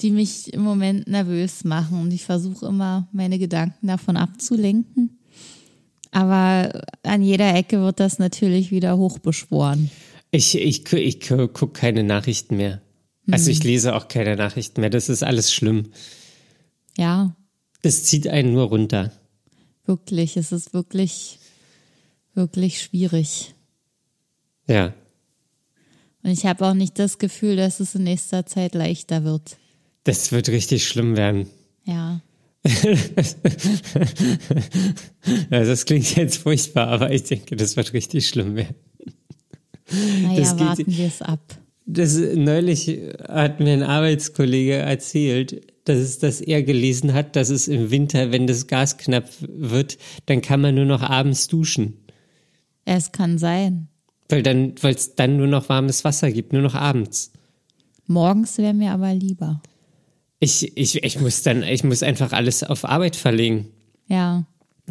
[0.01, 2.01] die mich im Moment nervös machen.
[2.01, 5.19] Und ich versuche immer, meine Gedanken davon abzulenken.
[6.13, 9.91] Aber an jeder Ecke wird das natürlich wieder hochbeschworen.
[10.31, 12.81] Ich, ich, ich gucke keine Nachrichten mehr.
[13.31, 13.67] Also ich hm.
[13.67, 14.91] lese auch keine Nachrichten mehr.
[14.91, 15.91] Das ist alles schlimm.
[16.97, 17.35] Ja.
[17.83, 19.13] Das zieht einen nur runter.
[19.87, 21.39] Wirklich, es ist wirklich,
[22.35, 23.55] wirklich schwierig.
[24.67, 24.95] Ja.
[26.23, 29.57] Und ich habe auch nicht das Gefühl, dass es in nächster Zeit leichter wird.
[30.05, 31.49] Das wird richtig schlimm werden.
[31.85, 32.21] Ja.
[35.51, 38.75] ja, das klingt jetzt furchtbar, aber ich denke, das wird richtig schlimm werden.
[40.23, 41.41] Naja, warten wir es ab.
[41.87, 47.69] Das, neulich hat mir ein Arbeitskollege erzählt, dass, es, dass er gelesen hat, dass es
[47.69, 51.97] im Winter, wenn das Gas knapp wird, dann kann man nur noch abends duschen.
[52.85, 53.89] Es kann sein.
[54.29, 57.33] Weil dann, weil es dann nur noch warmes Wasser gibt, nur noch abends.
[58.07, 59.63] Morgens wäre mir aber lieber.
[60.39, 63.69] Ich, ich, ich muss dann, ich muss einfach alles auf Arbeit verlegen.
[64.09, 64.47] Ja.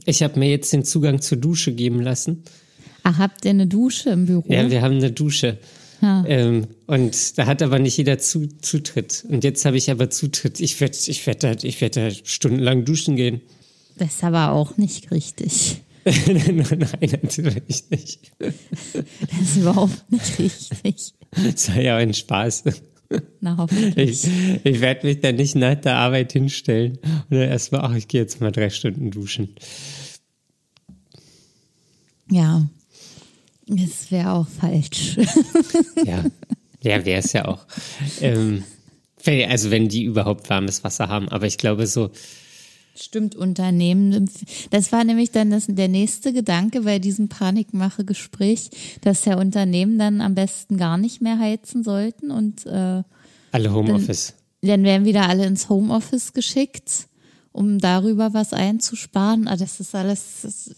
[0.06, 2.44] Ich habe mir jetzt den Zugang zur Dusche geben lassen.
[3.04, 4.46] Ach, habt ihr eine Dusche im Büro?
[4.48, 5.58] Ja, wir haben eine Dusche.
[6.02, 6.24] Ja.
[6.28, 9.26] Ähm, und da hat aber nicht jeder zu, Zutritt.
[9.30, 10.60] Und jetzt habe ich aber Zutritt.
[10.60, 13.42] Ich werde ich werd da, ich werd da stundenlang duschen gehen.
[13.98, 15.82] Das ist aber auch nicht richtig.
[16.06, 18.32] Nein, natürlich nicht.
[18.40, 21.14] Das ist überhaupt nicht richtig.
[21.32, 22.64] Das war ja ein Spaß.
[23.42, 24.24] Na, hoffentlich.
[24.24, 28.08] Ich, ich werde mich dann nicht nach der Arbeit hinstellen und dann erstmal, ach, ich
[28.08, 29.50] gehe jetzt mal drei Stunden duschen.
[32.32, 32.70] Ja,
[33.70, 35.18] das wäre auch falsch.
[36.06, 36.26] ja,
[36.82, 37.66] ja wäre es ja auch.
[38.22, 38.64] Ähm,
[39.26, 42.10] also wenn die überhaupt warmes Wasser haben, aber ich glaube so.
[42.96, 44.30] Stimmt, Unternehmen.
[44.72, 50.20] Das war nämlich dann das, der nächste Gedanke bei diesem Panikmache-Gespräch, dass ja Unternehmen dann
[50.20, 53.04] am besten gar nicht mehr heizen sollten und äh,
[53.52, 54.34] alle Homeoffice.
[54.62, 57.08] Dann, dann werden wieder alle ins Homeoffice geschickt,
[57.52, 59.48] um darüber was einzusparen.
[59.48, 60.76] Ah, das ist alles, das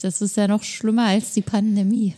[0.00, 2.14] das ist ja noch schlimmer als die Pandemie.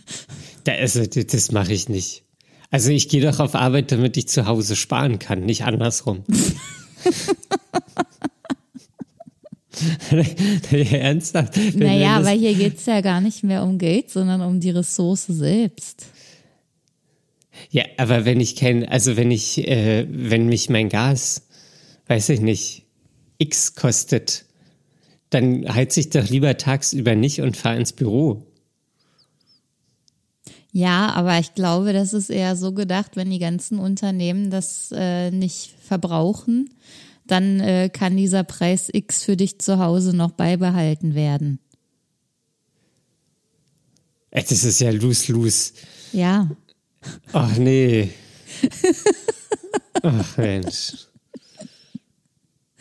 [0.65, 2.25] Da, also, das mache ich nicht.
[2.71, 6.25] Also ich gehe doch auf Arbeit, damit ich zu Hause sparen kann, nicht andersrum.
[10.71, 11.57] Ernsthaft?
[11.75, 15.27] naja, aber hier geht es ja gar nicht mehr um Geld, sondern um die Ressource
[15.27, 16.07] selbst.
[17.71, 21.49] Ja, aber wenn ich kein, also wenn ich, äh, wenn mich mein Gas,
[22.07, 22.87] weiß ich nicht,
[23.37, 24.47] X kostet,
[25.33, 28.47] dann heiz ich doch lieber tagsüber nicht und fahr ins Büro.
[30.73, 35.31] Ja, aber ich glaube, das ist eher so gedacht, wenn die ganzen Unternehmen das äh,
[35.31, 36.71] nicht verbrauchen,
[37.27, 41.59] dann äh, kann dieser Preis X für dich zu Hause noch beibehalten werden.
[44.31, 45.73] Das ist ja lose-lose.
[46.13, 46.51] Ja.
[47.33, 48.11] Ach nee.
[50.03, 51.07] Ach Mensch.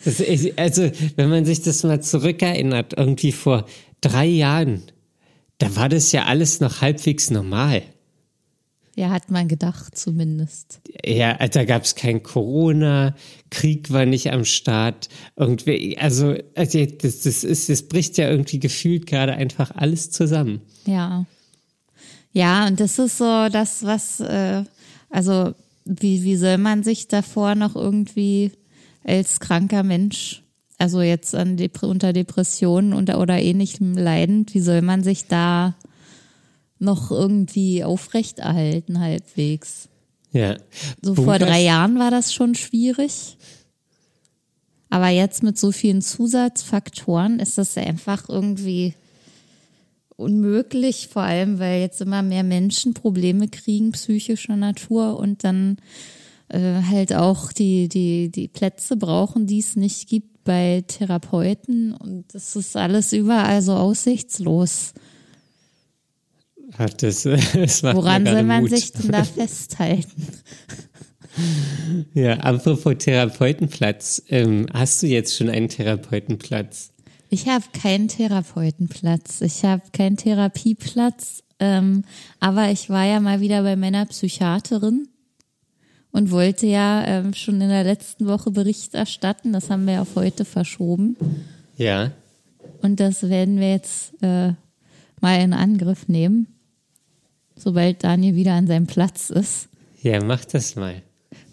[0.04, 3.66] Ist, also, wenn man sich das mal zurückerinnert, irgendwie vor
[4.00, 4.82] drei Jahren,
[5.58, 7.82] da war das ja alles noch halbwegs normal.
[8.94, 10.82] Ja, hat man gedacht zumindest.
[11.04, 13.14] Ja, da gab es kein Corona,
[13.50, 15.08] Krieg war nicht am Start.
[15.34, 20.60] Irgendwie, also, also das, das, ist, das bricht ja irgendwie gefühlt gerade einfach alles zusammen.
[20.84, 21.24] Ja.
[22.32, 24.64] Ja, und das ist so das, was, äh,
[25.08, 28.52] also wie, wie soll man sich davor noch irgendwie
[29.04, 30.42] als kranker Mensch,
[30.78, 35.74] also jetzt an Dep unter Depressionen oder, oder ähnlichem leidend, wie soll man sich da
[36.78, 39.88] noch irgendwie aufrechterhalten halbwegs?
[40.32, 40.56] Ja.
[41.00, 41.24] So Bunkers.
[41.24, 43.36] vor drei Jahren war das schon schwierig.
[44.90, 48.94] Aber jetzt mit so vielen Zusatzfaktoren ist das einfach irgendwie
[50.16, 55.78] unmöglich, vor allem weil jetzt immer mehr Menschen Probleme kriegen psychischer Natur und dann
[56.52, 62.34] äh, halt auch die, die, die Plätze brauchen, die es nicht gibt bei Therapeuten und
[62.34, 64.92] das ist alles überall so aussichtslos.
[66.78, 67.22] Ach, das,
[67.54, 68.70] das Woran soll man Mut.
[68.70, 70.26] sich denn da festhalten?
[72.12, 74.22] Ja, apropos Therapeutenplatz.
[74.28, 76.92] Ähm, hast du jetzt schon einen Therapeutenplatz?
[77.30, 82.04] Ich habe keinen Therapeutenplatz, ich habe keinen Therapieplatz, ähm,
[82.38, 85.08] aber ich war ja mal wieder bei meiner Psychiaterin
[86.12, 89.52] und wollte ja ähm, schon in der letzten Woche Bericht erstatten.
[89.52, 91.16] Das haben wir auf heute verschoben.
[91.76, 92.12] Ja.
[92.82, 94.52] Und das werden wir jetzt äh,
[95.20, 96.46] mal in Angriff nehmen,
[97.56, 99.68] sobald Daniel wieder an seinem Platz ist.
[100.02, 101.02] Ja, mach das mal.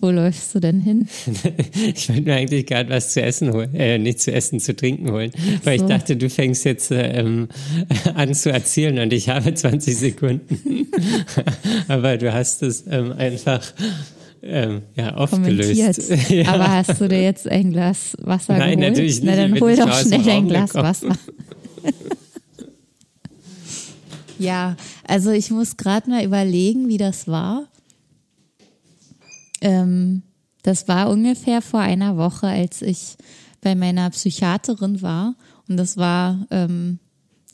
[0.02, 1.08] Wo läufst du denn hin?
[1.96, 5.12] Ich wollte mir eigentlich gerade was zu essen holen, äh, nicht zu essen, zu trinken
[5.12, 5.32] holen,
[5.64, 5.88] weil ich so.
[5.88, 7.48] dachte, du fängst jetzt äh, ähm,
[8.16, 10.88] an zu erzählen und ich habe 20 Sekunden.
[11.88, 13.74] Aber du hast es ähm, einfach
[14.42, 16.10] ähm, ja, aufgelöst.
[16.30, 16.54] ja.
[16.54, 18.92] Aber hast du dir jetzt ein Glas Wasser Nein, geholt?
[18.92, 19.26] natürlich nicht.
[19.26, 20.90] Na, dann hol doch schnell ein Glas gekommen.
[20.90, 21.10] Wasser.
[24.40, 24.76] ja,
[25.08, 27.68] also ich muss gerade mal überlegen, wie das war.
[29.62, 30.24] Ähm,
[30.64, 33.18] das war ungefähr vor einer Woche, als ich
[33.62, 35.36] bei meiner Psychiaterin war.
[35.68, 37.00] Und das war ähm,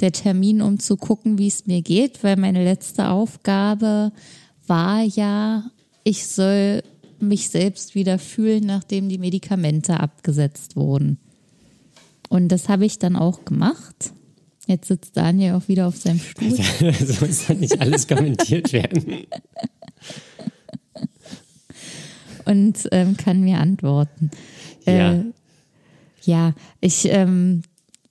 [0.02, 4.12] der Termin, um zu gucken, wie es mir geht, weil meine letzte Aufgabe
[4.68, 5.64] war ja,
[6.06, 6.84] ich soll
[7.20, 11.18] mich selbst wieder fühlen, nachdem die Medikamente abgesetzt wurden.
[12.30, 14.14] Und das habe ich dann auch gemacht.
[14.68, 16.52] Jetzt sitzt Daniel auch wieder auf seinem Stuhl.
[17.06, 19.26] so muss dann nicht alles kommentiert werden.
[22.46, 24.30] und ähm, kann mir antworten.
[24.86, 25.14] Ja.
[25.14, 25.24] Äh,
[26.24, 27.64] ja, ich ähm,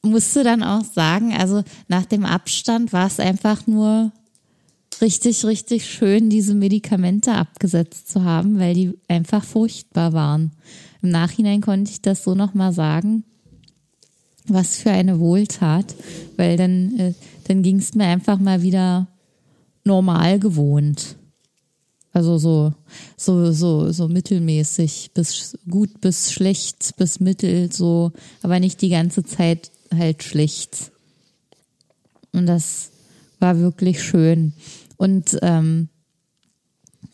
[0.02, 4.12] musste dann auch sagen, also nach dem Abstand war es einfach nur
[5.00, 10.52] richtig, richtig schön, diese Medikamente abgesetzt zu haben, weil die einfach furchtbar waren.
[11.02, 13.24] Im Nachhinein konnte ich das so nochmal sagen.
[14.46, 15.94] Was für eine Wohltat,
[16.37, 17.14] weil dann, äh,
[17.48, 19.07] dann ging es mir einfach mal wieder
[19.85, 21.16] normal gewohnt.
[22.12, 22.72] Also so,
[23.16, 29.24] so, so, so mittelmäßig bis gut bis schlecht bis mittel so, aber nicht die ganze
[29.24, 30.92] Zeit halt schlecht.
[32.33, 32.90] Und das
[33.40, 34.52] war wirklich schön.
[35.04, 35.90] Und ähm,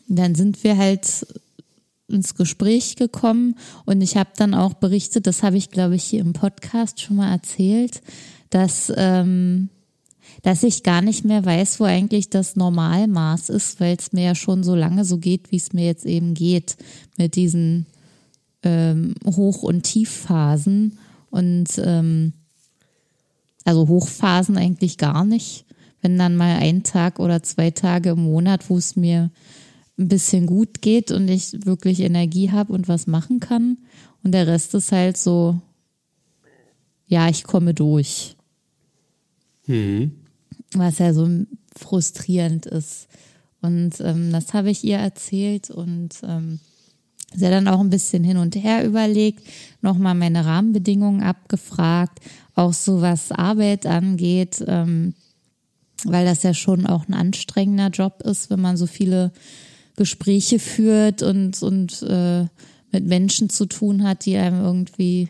[0.07, 1.27] dann sind wir halt
[2.07, 6.21] ins Gespräch gekommen und ich habe dann auch berichtet, das habe ich glaube ich hier
[6.21, 8.01] im Podcast schon mal erzählt,
[8.49, 9.67] dass ähm,
[10.41, 14.35] dass ich gar nicht mehr weiß, wo eigentlich das Normalmaß ist, weil es mir ja
[14.35, 16.77] schon so lange so geht, wie es mir jetzt eben geht,
[17.17, 17.87] mit diesen
[18.63, 20.97] ähm, Hoch- und Tiefphasen
[21.29, 22.31] und ähm,
[23.65, 25.65] also Hochphasen eigentlich gar nicht.
[26.01, 29.31] Wenn dann mal ein Tag oder zwei Tage im Monat, wo es mir
[29.97, 33.77] ein bisschen gut geht und ich wirklich Energie habe und was machen kann.
[34.23, 35.59] Und der Rest ist halt so,
[37.07, 38.35] ja, ich komme durch
[39.67, 40.11] Mhm.
[40.73, 41.29] was ja so
[41.75, 43.07] frustrierend ist.
[43.61, 46.59] Und ähm, das habe ich ihr erzählt und ähm,
[47.33, 49.43] sie hat dann auch ein bisschen hin und her überlegt,
[49.81, 52.19] nochmal meine Rahmenbedingungen abgefragt,
[52.55, 55.13] auch so was Arbeit angeht, ähm,
[56.05, 59.31] weil das ja schon auch ein anstrengender Job ist, wenn man so viele
[59.95, 62.45] Gespräche führt und, und äh,
[62.91, 65.29] mit Menschen zu tun hat, die einem irgendwie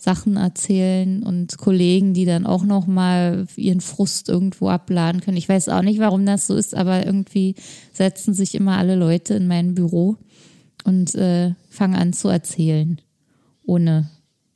[0.00, 5.36] Sachen erzählen und Kollegen, die dann auch noch mal ihren Frust irgendwo abladen können.
[5.36, 7.54] Ich weiß auch nicht, warum das so ist, aber irgendwie
[7.92, 10.16] setzen sich immer alle Leute in mein Büro
[10.84, 13.00] und äh, fangen an zu erzählen,
[13.64, 14.08] ohne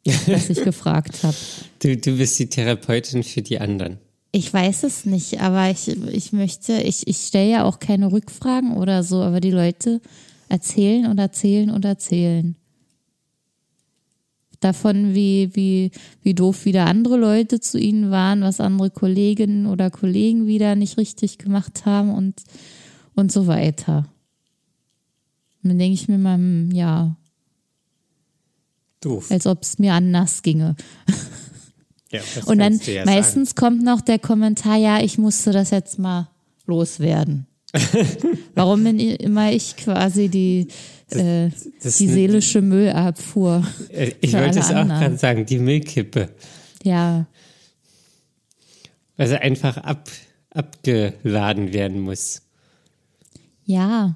[0.26, 1.36] dass ich gefragt habe.
[1.80, 3.98] Du, du bist die Therapeutin für die anderen.
[4.36, 8.76] Ich weiß es nicht, aber ich, ich möchte, ich, ich stelle ja auch keine Rückfragen
[8.76, 10.00] oder so, aber die Leute
[10.48, 12.56] erzählen und erzählen und erzählen.
[14.58, 15.92] Davon, wie, wie,
[16.24, 20.98] wie doof wieder andere Leute zu ihnen waren, was andere Kolleginnen oder Kollegen wieder nicht
[20.98, 22.42] richtig gemacht haben und,
[23.14, 23.98] und so weiter.
[25.62, 27.14] Und dann denke ich mir mal, hm, ja,
[29.00, 29.30] Doof.
[29.30, 30.74] als ob es mir anders ginge.
[32.14, 36.28] Ja, Und dann ja meistens kommt noch der Kommentar, ja, ich musste das jetzt mal
[36.66, 37.46] loswerden.
[38.54, 40.68] Warum bin immer ich quasi die,
[41.10, 43.62] äh, das die ist eine- seelische Müllabfuhr?
[43.62, 43.90] sagen.
[43.90, 46.30] Äh, Ich wollte es auch gerade sagen, die Müllkippe.
[46.84, 47.26] Ja,
[49.16, 50.08] Also einfach ab,
[50.50, 52.42] abgeladen werden muss.
[53.64, 54.14] ja.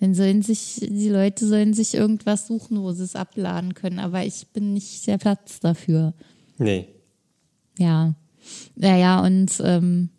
[0.00, 4.24] Dann sollen sich, die Leute sollen sich irgendwas suchen, wo sie es abladen können, aber
[4.24, 6.14] ich bin nicht der Platz dafür.
[6.58, 6.88] Nee.
[7.78, 8.14] Ja.
[8.76, 10.10] Naja, und ähm,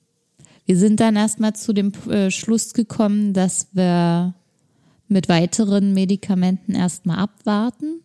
[0.65, 4.33] wir sind dann erstmal zu dem äh, Schluss gekommen, dass wir
[5.07, 8.01] mit weiteren Medikamenten erstmal abwarten,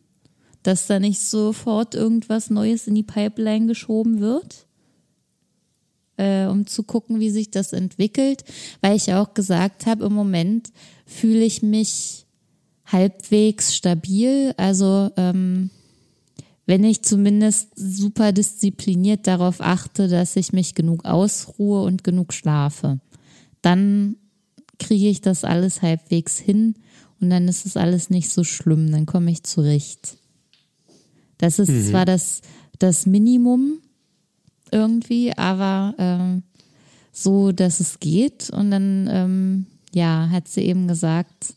[0.62, 4.63] dass da nicht sofort irgendwas Neues in die Pipeline geschoben wird,
[6.16, 8.44] äh, um zu gucken, wie sich das entwickelt,
[8.80, 10.72] weil ich auch gesagt habe, im Moment
[11.06, 12.26] fühle ich mich
[12.86, 15.70] halbwegs stabil, also ähm,
[16.66, 23.00] wenn ich zumindest super diszipliniert darauf achte, dass ich mich genug ausruhe und genug schlafe,
[23.60, 24.16] dann
[24.78, 26.74] kriege ich das alles halbwegs hin
[27.20, 30.16] und dann ist es alles nicht so schlimm, dann komme ich zurecht.
[31.38, 31.84] Das ist mhm.
[31.84, 32.40] zwar das,
[32.78, 33.78] das Minimum
[34.74, 36.42] irgendwie, aber ähm,
[37.12, 38.50] so, dass es geht.
[38.50, 41.54] Und dann, ähm, ja, hat sie eben gesagt,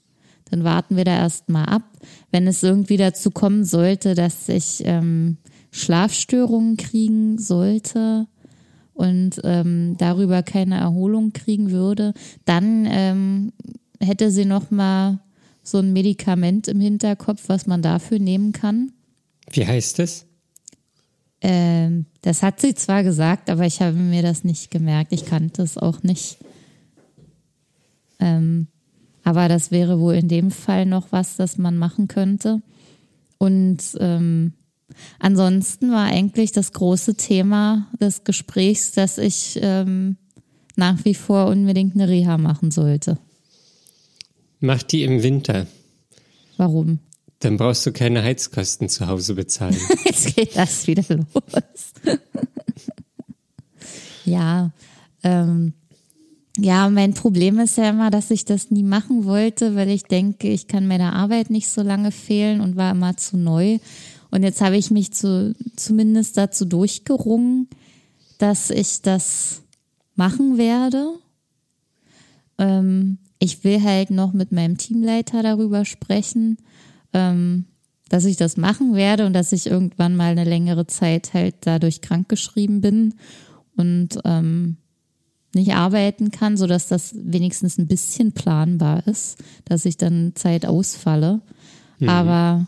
[0.50, 1.84] dann warten wir da erstmal ab.
[2.32, 5.38] Wenn es irgendwie dazu kommen sollte, dass ich ähm,
[5.72, 8.28] Schlafstörungen kriegen sollte
[8.94, 12.14] und ähm, darüber keine Erholung kriegen würde,
[12.46, 13.52] dann ähm,
[14.00, 15.20] hätte sie noch mal
[15.64, 18.94] so ein Medikament im Hinterkopf, was man dafür nehmen kann.
[19.52, 20.26] Wie heißt es?
[21.42, 25.14] Ähm, das hat sie zwar gesagt, aber ich habe mir das nicht gemerkt.
[25.14, 26.40] Ich kannte es auch nicht.
[28.20, 28.68] Ähm,
[29.24, 32.62] aber das wäre wohl in dem Fall noch was, das man machen könnte.
[33.38, 34.52] Und ähm,
[35.20, 40.18] ansonsten war eigentlich das große Thema des Gesprächs, dass ich ähm,
[40.76, 43.18] nach wie vor unbedingt eine Reha machen sollte.
[44.60, 45.66] Mach die im Winter.
[46.58, 47.00] Warum?
[47.40, 49.78] Dann brauchst du keine Heizkosten zu Hause bezahlen.
[50.06, 51.94] Jetzt geht das wieder los.
[54.26, 54.72] ja,
[55.24, 55.74] ähm,
[56.58, 60.48] ja, mein Problem ist ja immer, dass ich das nie machen wollte, weil ich denke,
[60.48, 63.78] ich kann meiner Arbeit nicht so lange fehlen und war immer zu neu.
[64.32, 67.68] Und jetzt habe ich mich zu, zumindest dazu durchgerungen,
[68.40, 69.62] dass ich das
[70.16, 71.08] machen werde.
[72.58, 76.58] Ähm, ich will halt noch mit meinem Teamleiter darüber sprechen,
[77.14, 77.66] ähm,
[78.10, 82.02] dass ich das machen werde und dass ich irgendwann mal eine längere Zeit halt dadurch
[82.02, 83.16] krankgeschrieben bin
[83.76, 84.78] und ähm,
[85.54, 90.66] nicht arbeiten kann, so dass das wenigstens ein bisschen planbar ist, dass ich dann Zeit
[90.66, 91.42] ausfalle.
[92.00, 92.10] Mhm.
[92.10, 92.68] Aber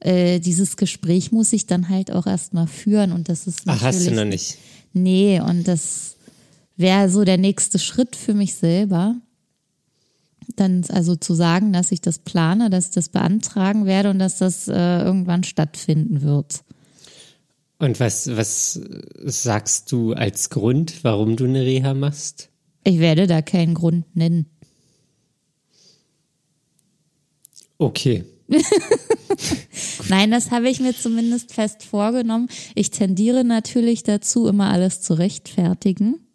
[0.00, 4.06] äh, dieses Gespräch muss ich dann halt auch erstmal führen und das ist Ach, hast
[4.06, 4.58] du noch nicht?
[4.92, 6.16] Nee, und das
[6.76, 9.16] wäre so der nächste Schritt für mich selber.
[10.54, 14.38] Dann also zu sagen, dass ich das plane, dass ich das beantragen werde und dass
[14.38, 16.62] das äh, irgendwann stattfinden wird.
[17.78, 18.80] Und was, was
[19.24, 22.48] sagst du als Grund, warum du eine Reha machst?
[22.84, 24.46] Ich werde da keinen Grund nennen.
[27.78, 28.24] Okay.
[30.08, 32.48] Nein, das habe ich mir zumindest fest vorgenommen.
[32.74, 36.25] Ich tendiere natürlich dazu, immer alles zu rechtfertigen,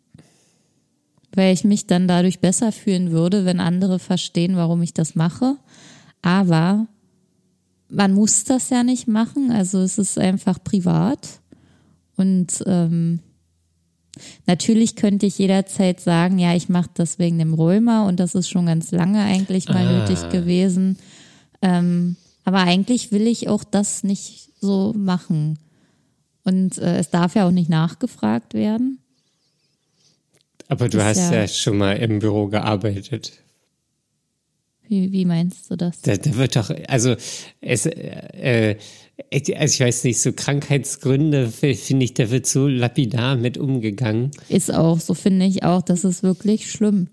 [1.36, 5.56] weil ich mich dann dadurch besser fühlen würde, wenn andere verstehen, warum ich das mache.
[6.22, 6.88] Aber
[7.90, 11.42] man muss das ja nicht machen, also es ist einfach privat.
[12.16, 13.20] Und ähm,
[14.46, 18.50] natürlich könnte ich jederzeit sagen, ja, ich mache das wegen dem Römer und das ist
[18.50, 20.00] schon ganz lange eigentlich mal ah.
[20.00, 20.98] nötig gewesen.
[21.62, 25.60] Ähm, aber eigentlich will ich auch das nicht so machen.
[26.44, 29.01] Und äh, es darf ja auch nicht nachgefragt werden.
[30.72, 33.34] Aber du hast ja, ja, schon mal im Büro gearbeitet.
[34.88, 36.00] Wie, wie meinst du das?
[36.00, 37.18] Da, da wird doch, also
[37.60, 38.78] es, äh,
[39.30, 44.32] also ich weiß nicht, so Krankheitsgründe finde ich, da wird so lapidar mit umgegangen.
[44.48, 47.10] Ist auch, so finde ich auch, das ist wirklich schlimm.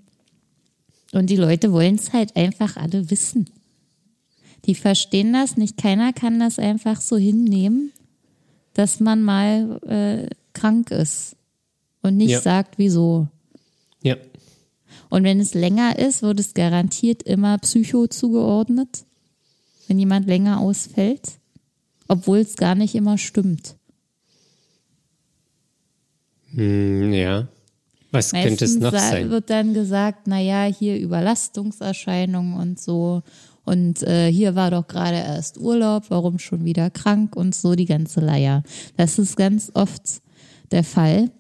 [1.11, 3.51] Und die Leute wollen es halt einfach alle wissen.
[4.66, 5.77] Die verstehen das nicht.
[5.77, 7.90] Keiner kann das einfach so hinnehmen,
[8.75, 11.35] dass man mal äh, krank ist
[12.03, 12.40] und nicht ja.
[12.40, 13.27] sagt, wieso.
[14.02, 14.16] Ja.
[15.11, 19.04] Und wenn es länger ist, wird es garantiert immer Psycho zugeordnet,
[19.87, 21.38] wenn jemand länger ausfällt,
[22.08, 23.76] obwohl es gar nicht immer stimmt.
[26.52, 27.48] Hm, ja.
[28.11, 29.31] Was Meistens könnte es noch sein?
[29.31, 33.23] wird dann gesagt, naja, hier Überlastungserscheinungen und so.
[33.64, 37.85] Und äh, hier war doch gerade erst Urlaub, warum schon wieder krank und so die
[37.85, 38.62] ganze Leier.
[38.96, 40.23] Das ist ganz oft
[40.70, 41.31] der Fall.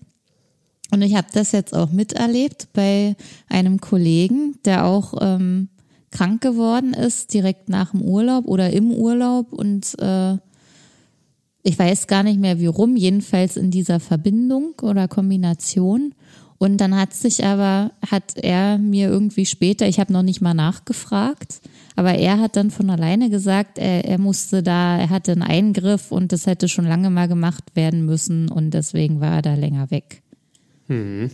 [0.90, 3.16] Und ich habe das jetzt auch miterlebt bei
[3.48, 5.68] einem Kollegen, der auch ähm,
[6.10, 9.52] krank geworden ist, direkt nach dem Urlaub oder im Urlaub.
[9.52, 10.36] Und äh,
[11.62, 16.14] ich weiß gar nicht mehr wie rum, jedenfalls in dieser Verbindung oder Kombination.
[16.56, 20.54] Und dann hat sich aber, hat er mir irgendwie später, ich habe noch nicht mal
[20.54, 21.60] nachgefragt,
[21.94, 26.10] aber er hat dann von alleine gesagt, er, er musste da, er hatte einen Eingriff
[26.10, 29.92] und das hätte schon lange mal gemacht werden müssen und deswegen war er da länger
[29.92, 30.22] weg.
[30.88, 31.30] Mhm.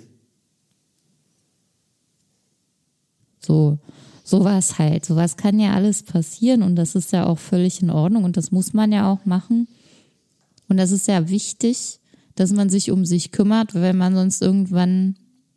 [3.40, 3.78] So,
[4.24, 5.05] sowas halt.
[5.05, 8.50] Sowas kann ja alles passieren und das ist ja auch völlig in Ordnung und das
[8.50, 9.68] muss man ja auch machen.
[10.68, 12.00] Und das ist ja wichtig,
[12.34, 15.16] dass man sich um sich kümmert, weil man sonst irgendwann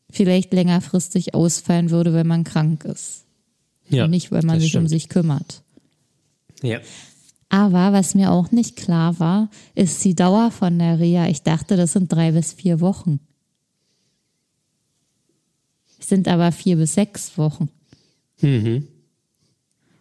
[0.10, 3.26] vielleicht längerfristig ausfallen würde, wenn man krank ist.
[3.90, 4.90] Ja, und nicht, weil man sich um stimmt.
[4.90, 5.64] sich kümmert.
[6.62, 6.80] Ja.
[7.50, 11.28] Aber was mir auch nicht klar war, ist die Dauer von der Reha.
[11.28, 13.22] Ich dachte, das sind drei bis vier Wochen.
[16.08, 17.68] Sind aber vier bis sechs Wochen.
[18.40, 18.88] Mhm.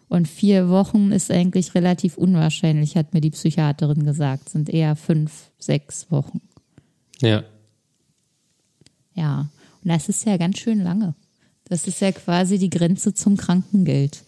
[0.09, 4.48] Und vier Wochen ist eigentlich relativ unwahrscheinlich, hat mir die Psychiaterin gesagt.
[4.48, 6.40] Sind eher fünf, sechs Wochen.
[7.20, 7.42] Ja.
[9.14, 9.48] Ja.
[9.82, 11.16] Und das ist ja ganz schön lange.
[11.64, 14.22] Das ist ja quasi die Grenze zum Krankengeld.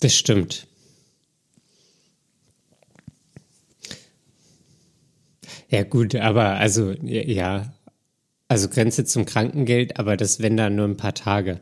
[0.00, 0.66] Das stimmt.
[5.70, 7.72] Ja, gut, aber also, ja,
[8.48, 11.60] also Grenze zum Krankengeld, aber das wenn dann nur ein paar Tage.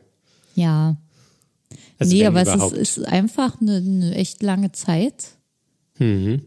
[0.55, 0.97] Ja.
[1.99, 2.77] Also nee, aber es überhaupt.
[2.77, 5.31] ist, ist einfach eine, eine echt lange Zeit.
[5.99, 6.43] Mhm.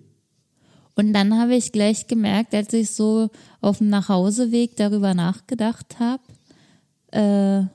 [0.96, 3.30] Und dann habe ich gleich gemerkt, als ich so
[3.62, 6.24] auf dem Nachhauseweg darüber nachgedacht habe,
[7.12, 7.68] äh,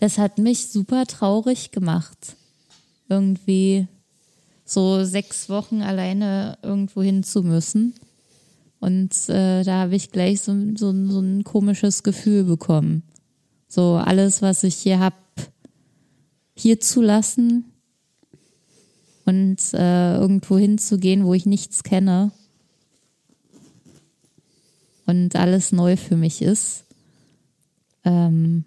[0.00, 2.36] das hat mich super traurig gemacht.
[3.08, 3.86] Irgendwie
[4.64, 7.94] so sechs Wochen alleine irgendwo hin zu müssen.
[8.80, 13.02] Und äh, da habe ich gleich so, so, so ein komisches Gefühl bekommen.
[13.68, 15.14] So alles, was ich hier hab,
[16.54, 17.64] hier zu lassen
[19.24, 22.32] und äh, irgendwo hinzugehen, wo ich nichts kenne
[25.06, 26.84] und alles neu für mich ist.
[28.04, 28.64] Ähm,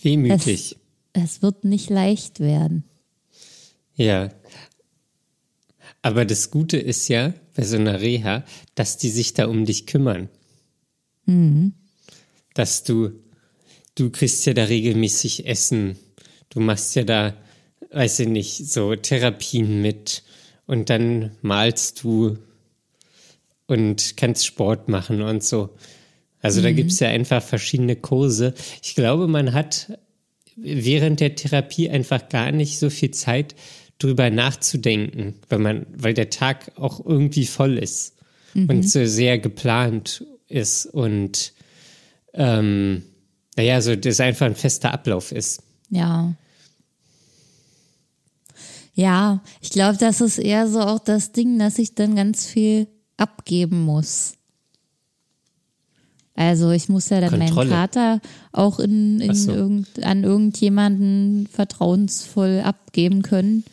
[0.00, 0.76] Wehmütig.
[1.12, 2.84] es wird nicht leicht werden.
[3.94, 4.30] Ja.
[6.02, 8.44] Aber das Gute ist ja bei so einer Reha,
[8.74, 10.28] dass die sich da um dich kümmern.
[12.54, 13.12] Dass du,
[13.94, 15.96] du kriegst ja da regelmäßig Essen.
[16.50, 17.34] Du machst ja da,
[17.90, 20.22] weiß ich nicht, so Therapien mit.
[20.66, 22.38] Und dann malst du
[23.66, 25.70] und kannst Sport machen und so.
[26.40, 28.54] Also da gibt's ja einfach verschiedene Kurse.
[28.82, 29.98] Ich glaube, man hat
[30.56, 33.54] während der Therapie einfach gar nicht so viel Zeit,
[34.02, 38.14] drüber nachzudenken, weil man, weil der Tag auch irgendwie voll ist
[38.54, 41.52] und so sehr geplant ist und
[42.34, 43.02] ähm,
[43.56, 45.62] naja, so das einfach ein fester Ablauf ist.
[45.90, 46.34] Ja.
[48.94, 52.88] Ja, ich glaube, das ist eher so auch das Ding, dass ich dann ganz viel
[53.16, 54.34] abgeben muss.
[56.34, 57.70] Also ich muss ja dann Kontrolle.
[57.70, 58.20] meinen Kater
[58.52, 59.52] auch in, in so.
[59.52, 63.64] irgend, an irgendjemanden vertrauensvoll abgeben können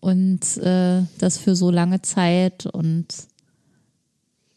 [0.00, 3.06] und äh, das für so lange Zeit und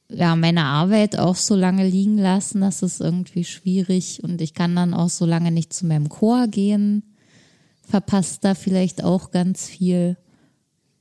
[0.09, 4.21] ja, meine Arbeit auch so lange liegen lassen, das ist irgendwie schwierig.
[4.23, 7.03] Und ich kann dann auch so lange nicht zu meinem Chor gehen,
[7.81, 10.17] verpasst da vielleicht auch ganz viel,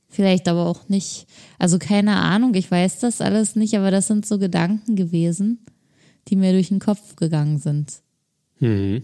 [0.07, 1.27] vielleicht aber auch nicht.
[1.59, 5.59] Also keine Ahnung, ich weiß das alles nicht, aber das sind so Gedanken gewesen,
[6.29, 8.01] die mir durch den Kopf gegangen sind,
[8.59, 9.03] Mhm.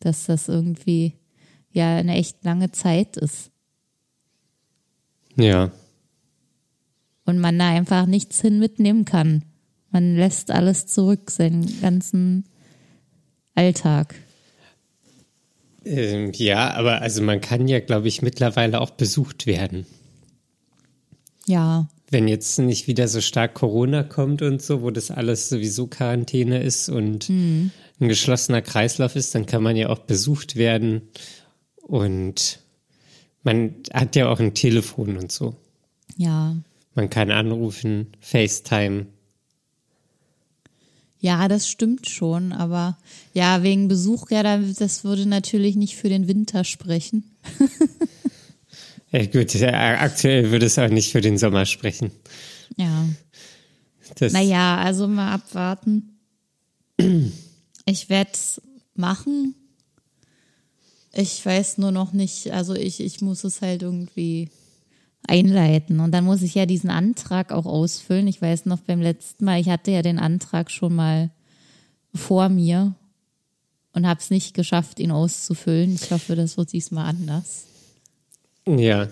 [0.00, 1.14] dass das irgendwie
[1.72, 3.50] ja eine echt lange Zeit ist
[5.38, 5.70] Ja.
[7.24, 9.44] und man da einfach nichts hin mitnehmen kann.
[9.90, 12.44] Man lässt alles zurück, seinen ganzen
[13.54, 14.14] Alltag.
[15.84, 19.86] Ähm, ja, aber also man kann ja, glaube ich, mittlerweile auch besucht werden.
[21.46, 25.86] Ja, Wenn jetzt nicht wieder so stark Corona kommt und so, wo das alles sowieso
[25.86, 31.02] Quarantäne ist und ein geschlossener Kreislauf ist, dann kann man ja auch besucht werden.
[31.76, 32.60] Und
[33.48, 35.56] man hat ja auch ein Telefon und so.
[36.16, 36.54] ja.
[36.94, 39.06] Man kann anrufen, FaceTime.
[41.20, 42.98] Ja, das stimmt schon, aber
[43.34, 47.24] ja, wegen Besuch, ja, da- das würde natürlich nicht für den Winter sprechen.
[49.10, 52.10] Ja, gut, ja, aktuell würde es auch nicht für den Sommer sprechen.
[52.76, 53.08] Ja.
[54.16, 56.18] Das, Naja, also mal abwarten.
[57.86, 58.60] Ich werde es
[58.94, 59.54] machen.
[61.20, 64.50] Ich weiß nur noch nicht, also ich, ich muss es halt irgendwie
[65.26, 65.98] einleiten.
[65.98, 68.28] Und dann muss ich ja diesen Antrag auch ausfüllen.
[68.28, 71.30] Ich weiß noch beim letzten Mal, ich hatte ja den Antrag schon mal
[72.14, 72.94] vor mir
[73.94, 75.96] und habe es nicht geschafft, ihn auszufüllen.
[75.96, 77.64] Ich hoffe, das wird diesmal anders.
[78.64, 79.08] Ja.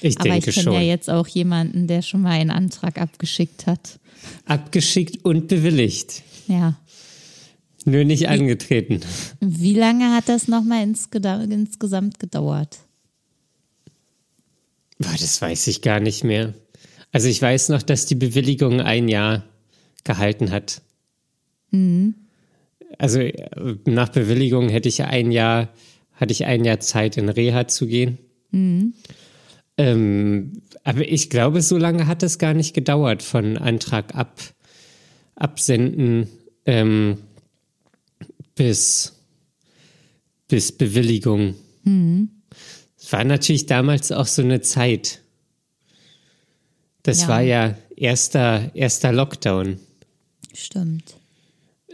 [0.00, 0.72] Ich Aber ich denke kenne schon.
[0.72, 3.98] ja jetzt auch jemanden, der schon mal einen Antrag abgeschickt hat.
[4.46, 6.22] Abgeschickt und bewilligt.
[6.46, 6.78] Ja.
[7.88, 9.00] Nur nicht angetreten.
[9.40, 12.78] Wie lange hat das nochmal insgesamt gedauert?
[14.98, 16.54] Boah, das weiß ich gar nicht mehr.
[17.12, 19.44] Also ich weiß noch, dass die Bewilligung ein Jahr
[20.04, 20.82] gehalten hat.
[21.70, 22.14] Mhm.
[22.98, 25.68] Also äh, nach Bewilligung hätte ich ein Jahr,
[26.14, 28.18] hatte ich ein Jahr Zeit, in Reha zu gehen.
[28.50, 28.94] Mhm.
[29.76, 34.40] Ähm, aber ich glaube, so lange hat es gar nicht gedauert von Antrag ab,
[35.36, 36.28] absenden
[36.66, 37.18] ähm,
[38.58, 39.14] bis,
[40.48, 41.54] bis Bewilligung.
[41.84, 42.30] Mhm.
[42.98, 45.20] Es war natürlich damals auch so eine Zeit.
[47.04, 47.28] Das Ja.
[47.28, 49.78] war ja erster, erster Lockdown.
[50.52, 51.14] Stimmt.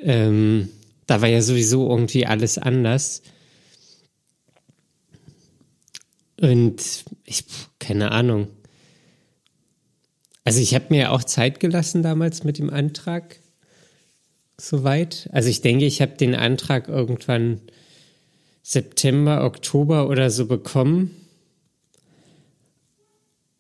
[0.01, 0.71] Ähm,
[1.07, 3.23] da war ja sowieso irgendwie alles anders.
[6.41, 6.83] Und
[7.25, 7.45] ich,
[7.79, 8.49] keine Ahnung.
[10.45, 13.39] Also ich habe mir auch Zeit gelassen damals mit dem Antrag.
[14.57, 15.29] Soweit.
[15.33, 17.61] Also ich denke, ich habe den Antrag irgendwann
[18.63, 21.11] September, Oktober oder so bekommen.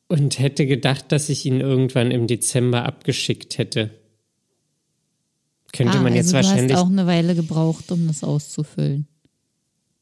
[0.06, 3.90] Und hätte gedacht, dass ich ihn irgendwann im Dezember abgeschickt hätte.
[5.72, 6.76] Könnte ah, man also jetzt du wahrscheinlich.
[6.76, 9.08] hast auch eine Weile gebraucht, um das auszufüllen.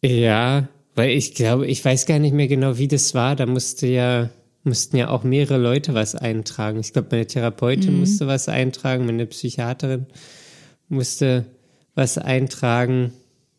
[0.05, 3.37] Ja, weil ich glaube, ich weiß gar nicht mehr genau, wie das war.
[3.37, 4.29] Da musste ja,
[4.65, 6.81] mussten ja auch mehrere Leute was eintragen.
[6.81, 10.07] Ich glaube, meine Therapeutin musste was eintragen, meine Psychiaterin
[10.93, 11.47] musste
[11.95, 13.13] was eintragen.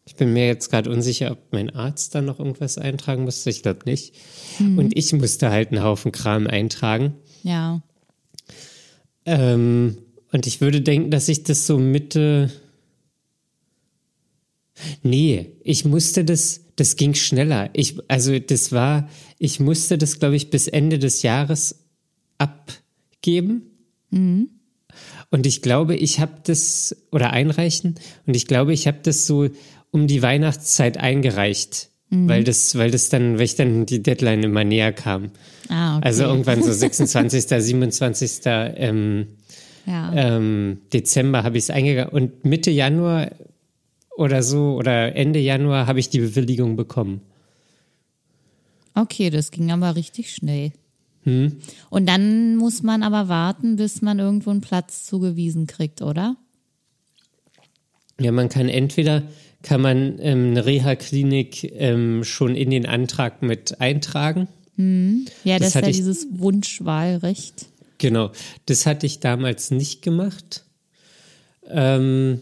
[0.05, 3.49] Ich bin mir jetzt gerade unsicher, ob mein Arzt da noch irgendwas eintragen musste.
[3.49, 4.15] Ich glaube nicht.
[4.59, 7.15] Und ich musste halt einen Haufen Kram eintragen.
[7.43, 7.81] Ja.
[9.25, 9.97] Ähm,
[10.31, 12.51] und ich würde denken, dass ich das so Mitte.
[15.03, 17.69] Nee, ich musste das, das ging schneller.
[17.73, 19.07] Ich, also das war,
[19.39, 21.85] ich musste das, glaube ich, bis Ende des Jahres
[22.37, 23.63] abgeben.
[25.33, 27.95] Und ich glaube, ich habe das, oder einreichen,
[28.27, 29.49] und ich glaube, ich habe das so
[29.89, 31.89] um die Weihnachtszeit eingereicht.
[32.15, 35.31] Weil das, weil das dann, weil ich dann die Deadline immer näher kam.
[35.69, 36.05] Ah, okay.
[36.05, 38.41] Also irgendwann so 26., 27.
[38.45, 39.27] Ähm,
[39.87, 40.13] ja.
[40.13, 43.31] ähm, Dezember habe ich es eingegangen und Mitte Januar
[44.15, 47.21] oder so oder Ende Januar habe ich die Bewilligung bekommen.
[48.93, 50.73] Okay, das ging aber richtig schnell.
[51.23, 51.57] Hm?
[51.89, 56.35] Und dann muss man aber warten, bis man irgendwo einen Platz zugewiesen kriegt, oder?
[58.19, 59.23] Ja, man kann entweder
[59.63, 64.47] kann man ähm, eine Reha-Klinik ähm, schon in den Antrag mit eintragen.
[65.45, 67.67] Ja, Das das, ist ja ich- dieses Wunschwahlrecht.
[67.99, 68.31] Genau,
[68.65, 70.65] das hatte ich damals nicht gemacht.
[71.69, 72.41] Ähm,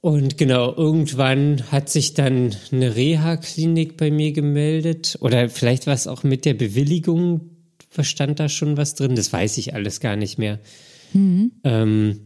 [0.00, 5.18] und genau, irgendwann hat sich dann eine Reha-Klinik bei mir gemeldet.
[5.20, 7.50] Oder vielleicht war es auch mit der Bewilligung,
[7.90, 9.14] verstand da schon was drin?
[9.14, 10.58] Das weiß ich alles gar nicht mehr.
[11.64, 12.20] Ähm,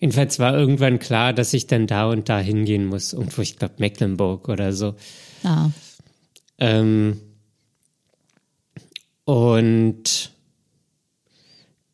[0.00, 3.12] jedenfalls war irgendwann klar, dass ich dann da und da hingehen muss.
[3.12, 4.96] Irgendwo, ich glaube, Mecklenburg oder so.
[5.44, 5.70] Ah,
[6.58, 7.20] Ähm,
[9.24, 10.31] und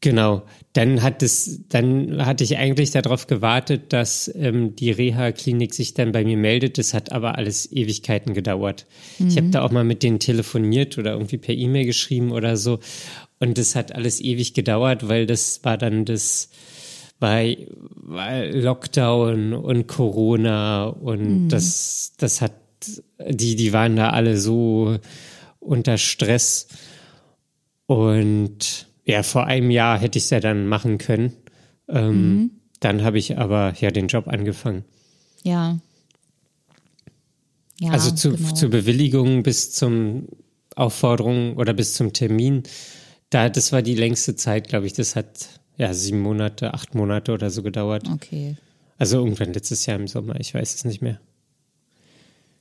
[0.01, 0.43] genau,
[0.73, 6.13] dann hat es, dann hatte ich eigentlich darauf gewartet, dass ähm, die Reha-Klinik sich dann
[6.13, 6.79] bei mir meldet.
[6.79, 8.87] Das hat aber alles Ewigkeiten gedauert.
[9.19, 12.79] Ich habe da auch mal mit denen telefoniert oder irgendwie per E-Mail geschrieben oder so.
[13.41, 16.51] Und das hat alles ewig gedauert, weil das war dann das,
[17.21, 17.43] war
[18.53, 22.53] Lockdown und Corona und das, das hat,
[23.29, 24.99] die, die waren da alle so
[25.61, 26.69] unter Stress.
[27.87, 31.33] Und ja, vor einem Jahr hätte ich es ja dann machen können.
[31.89, 32.51] Ähm,
[32.81, 34.85] Dann habe ich aber ja den Job angefangen.
[35.43, 35.79] ja.
[37.81, 38.55] Ja, also zu, genau.
[38.55, 40.27] zur Bewilligung bis zum
[40.75, 42.65] Aufforderung oder bis zum Termin,
[43.31, 44.95] da das war die längste Zeit, glaube ich.
[44.95, 48.09] Das hat ja sieben Monate, acht Monate oder so gedauert.
[48.13, 48.57] Okay,
[48.99, 51.21] Also irgendwann letztes Jahr im Sommer, ich weiß es nicht mehr.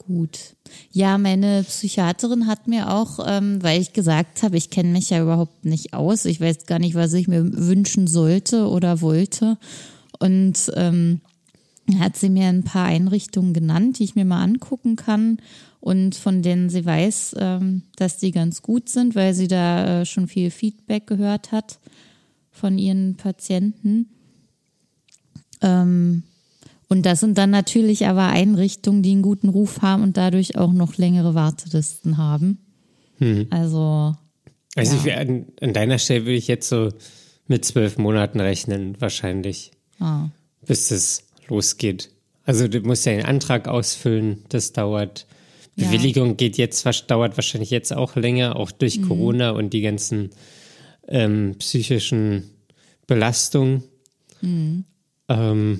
[0.07, 0.55] Gut.
[0.91, 5.21] Ja, meine Psychiaterin hat mir auch, ähm, weil ich gesagt habe, ich kenne mich ja
[5.21, 9.57] überhaupt nicht aus, ich weiß gar nicht, was ich mir wünschen sollte oder wollte.
[10.19, 11.21] Und ähm,
[11.99, 15.37] hat sie mir ein paar Einrichtungen genannt, die ich mir mal angucken kann
[15.79, 20.05] und von denen sie weiß, ähm, dass die ganz gut sind, weil sie da äh,
[20.05, 21.79] schon viel Feedback gehört hat
[22.51, 24.09] von ihren Patienten.
[25.61, 26.23] Ähm,
[26.89, 30.71] und das sind dann natürlich aber Einrichtungen, die einen guten Ruf haben und dadurch auch
[30.71, 32.59] noch längere Wartelisten haben.
[33.49, 34.15] Also
[34.75, 35.05] Also Ja.
[35.05, 36.89] ich, an, an deiner Stelle würde ich jetzt so
[37.47, 40.29] mit zwölf Monaten rechnen, wahrscheinlich, ah,
[40.65, 42.11] bis es losgeht.
[42.45, 45.25] Also du musst ja den Antrag ausfüllen, das dauert.
[45.75, 45.87] Ja.
[45.87, 50.29] Bewilligung geht jetzt, dauert wahrscheinlich jetzt auch länger, auch durch Corona und die ganzen
[51.07, 52.49] ähm, psychischen
[53.07, 53.83] Belastungen.
[54.41, 55.79] Ähm,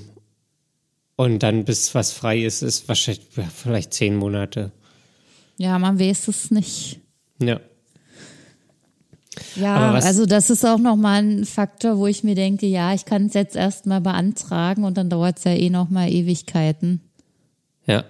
[1.18, 4.72] und dann bis was frei ist, ist wahrscheinlich ja, vielleicht zehn Monate.
[5.58, 7.02] ja, man weiß es nicht.
[7.42, 7.60] Ja.
[9.56, 13.28] Ja, also das ist auch nochmal ein Faktor, wo ich mir denke, ja, ich kann
[13.28, 17.02] es jetzt erstmal beantragen und dann dauert es ja eh nochmal Ewigkeiten.
[17.86, 18.04] Ja.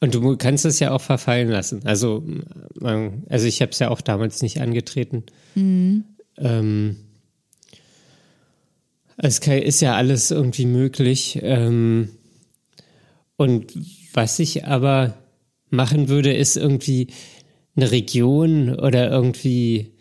[0.00, 1.82] Und du kannst es ja auch verfallen lassen.
[1.84, 2.24] Also,
[2.80, 5.24] also ich habe es ja auch damals nicht angetreten.
[5.54, 6.04] Mhm.
[6.38, 6.96] Ähm,
[9.16, 11.38] es ist ja alles irgendwie möglich.
[11.42, 12.10] Ähm,
[13.36, 13.72] und
[14.12, 15.14] was ich aber
[15.70, 17.08] machen würde, ist irgendwie
[17.76, 19.92] eine Region oder irgendwie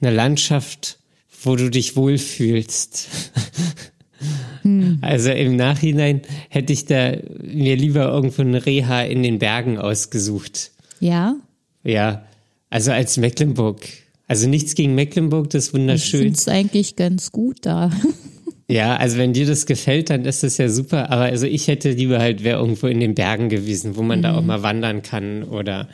[0.00, 0.98] eine Landschaft,
[1.42, 3.08] wo du dich wohlfühlst.
[4.62, 4.98] Hm.
[5.00, 10.72] Also im Nachhinein hätte ich da mir lieber irgendwo eine Reha in den Bergen ausgesucht.
[11.00, 11.36] Ja?
[11.82, 12.26] Ja,
[12.68, 13.88] also als Mecklenburg.
[14.26, 16.20] Also nichts gegen Mecklenburg, das ist wunderschön.
[16.20, 17.90] Ich finde es eigentlich ganz gut da.
[18.70, 21.10] Ja, also wenn dir das gefällt, dann ist das ja super.
[21.10, 24.22] Aber also ich hätte lieber halt, wäre irgendwo in den Bergen gewesen, wo man mhm.
[24.22, 24.46] da auch mhm.
[24.46, 25.88] mal wandern kann oder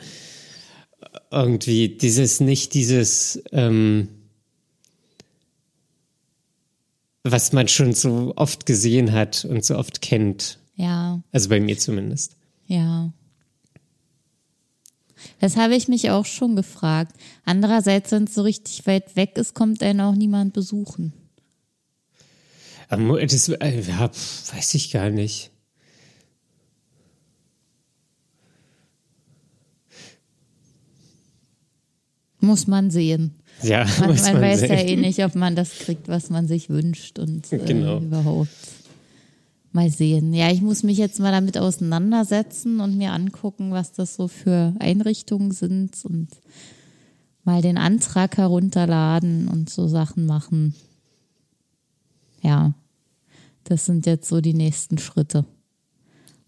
[1.31, 4.09] irgendwie dieses, nicht dieses, ähm,
[7.23, 10.59] was man schon so oft gesehen hat und so oft kennt.
[10.75, 11.21] Ja.
[11.31, 12.35] Also bei mir zumindest.
[12.67, 13.11] Ja.
[15.39, 17.13] Das habe ich mich auch schon gefragt.
[17.43, 21.13] Andererseits, wenn es so richtig weit weg ist, kommt einen auch niemand besuchen.
[22.89, 25.51] Das äh, ja, weiß ich gar nicht.
[32.39, 33.35] Muss man sehen.
[33.61, 34.71] Ja, man, man, man weiß sehen.
[34.71, 37.97] ja eh nicht, ob man das kriegt, was man sich wünscht und äh, genau.
[37.97, 38.49] überhaupt.
[39.73, 40.33] Mal sehen.
[40.33, 44.73] Ja, ich muss mich jetzt mal damit auseinandersetzen und mir angucken, was das so für
[44.79, 46.29] Einrichtungen sind und
[47.43, 50.73] mal den Antrag herunterladen und so Sachen machen
[52.41, 52.73] ja,
[53.63, 55.45] das sind jetzt so die nächsten Schritte.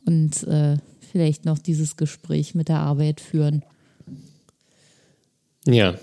[0.05, 0.77] Und äh,
[1.11, 3.63] vielleicht noch dieses Gespräch mit der Arbeit führen.
[5.65, 5.95] Ja.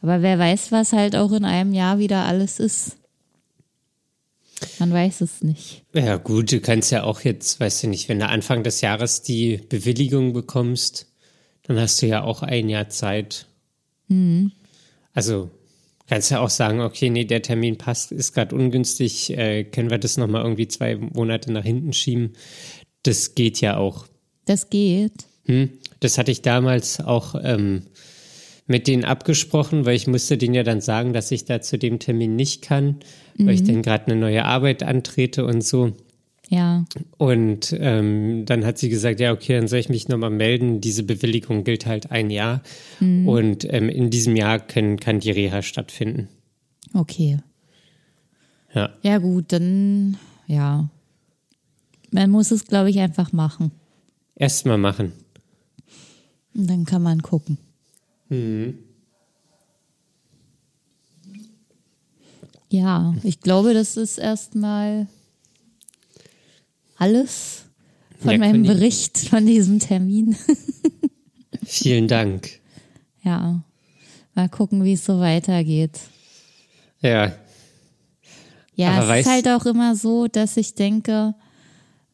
[0.00, 2.96] Aber wer weiß, was halt auch in einem Jahr wieder alles ist.
[4.78, 5.84] Man weiß es nicht.
[5.92, 9.22] Ja, gut, du kannst ja auch jetzt, weißt du nicht, wenn du Anfang des Jahres
[9.22, 11.06] die Bewilligung bekommst,
[11.62, 13.46] dann hast du ja auch ein Jahr Zeit.
[14.08, 14.52] Mhm.
[15.12, 15.50] Also
[16.08, 19.98] Kannst ja auch sagen, okay, nee, der Termin passt, ist gerade ungünstig, äh, können wir
[19.98, 22.32] das nochmal irgendwie zwei Monate nach hinten schieben.
[23.02, 24.06] Das geht ja auch.
[24.46, 25.26] Das geht.
[25.44, 27.82] Hm, das hatte ich damals auch ähm,
[28.66, 31.98] mit denen abgesprochen, weil ich musste denen ja dann sagen, dass ich da zu dem
[31.98, 33.00] Termin nicht kann,
[33.36, 33.46] mhm.
[33.46, 33.66] weil ich mhm.
[33.66, 35.92] dann gerade eine neue Arbeit antrete und so.
[36.48, 36.86] Ja.
[37.18, 40.80] Und ähm, dann hat sie gesagt, ja, okay, dann soll ich mich nochmal melden.
[40.80, 42.62] Diese Bewilligung gilt halt ein Jahr.
[43.00, 43.28] Mhm.
[43.28, 46.28] Und ähm, in diesem Jahr können, kann die Reha stattfinden.
[46.94, 47.38] Okay.
[48.74, 48.94] Ja.
[49.02, 50.88] Ja, gut, dann ja.
[52.10, 53.70] Man muss es, glaube ich, einfach machen.
[54.34, 55.12] Erstmal machen.
[56.54, 57.58] Und dann kann man gucken.
[58.30, 58.78] Mhm.
[62.70, 65.06] Ja, ich glaube, das ist erstmal
[66.98, 67.64] alles
[68.18, 70.36] von ja, meinem Bericht von diesem Termin.
[71.64, 72.50] Vielen Dank.
[73.22, 73.62] Ja,
[74.34, 75.98] mal gucken, wie es so weitergeht.
[77.00, 77.32] Ja.
[78.74, 81.34] Ja, Aber es ist halt auch immer so, dass ich denke,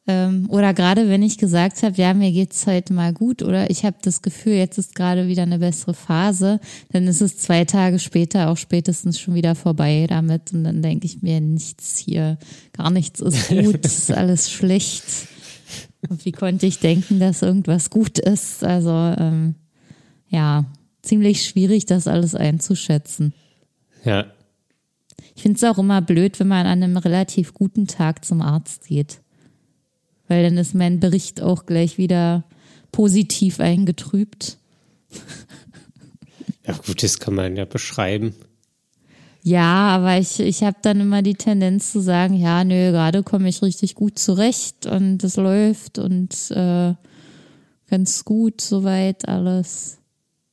[0.06, 3.86] ähm, oder gerade wenn ich gesagt habe, ja, mir geht's heute mal gut oder ich
[3.86, 6.60] habe das Gefühl, jetzt ist gerade wieder eine bessere Phase,
[6.92, 11.06] dann ist es zwei Tage später auch spätestens schon wieder vorbei damit und dann denke
[11.06, 12.38] ich mir, nichts hier,
[12.72, 15.04] gar nichts ist gut, ist alles schlecht.
[16.10, 18.62] Und wie konnte ich denken, dass irgendwas gut ist?
[18.62, 19.54] Also ähm,
[20.28, 20.66] ja,
[21.00, 23.32] ziemlich schwierig, das alles einzuschätzen.
[24.04, 24.26] Ja.
[25.34, 28.86] Ich finde es auch immer blöd, wenn man an einem relativ guten Tag zum Arzt
[28.86, 29.23] geht
[30.28, 32.44] weil dann ist mein Bericht auch gleich wieder
[32.92, 34.58] positiv eingetrübt.
[36.66, 38.34] Ja, gut, das kann man ja beschreiben.
[39.42, 43.50] Ja, aber ich, ich habe dann immer die Tendenz zu sagen, ja, nö, gerade komme
[43.50, 46.94] ich richtig gut zurecht und es läuft und äh,
[47.90, 49.98] ganz gut soweit alles.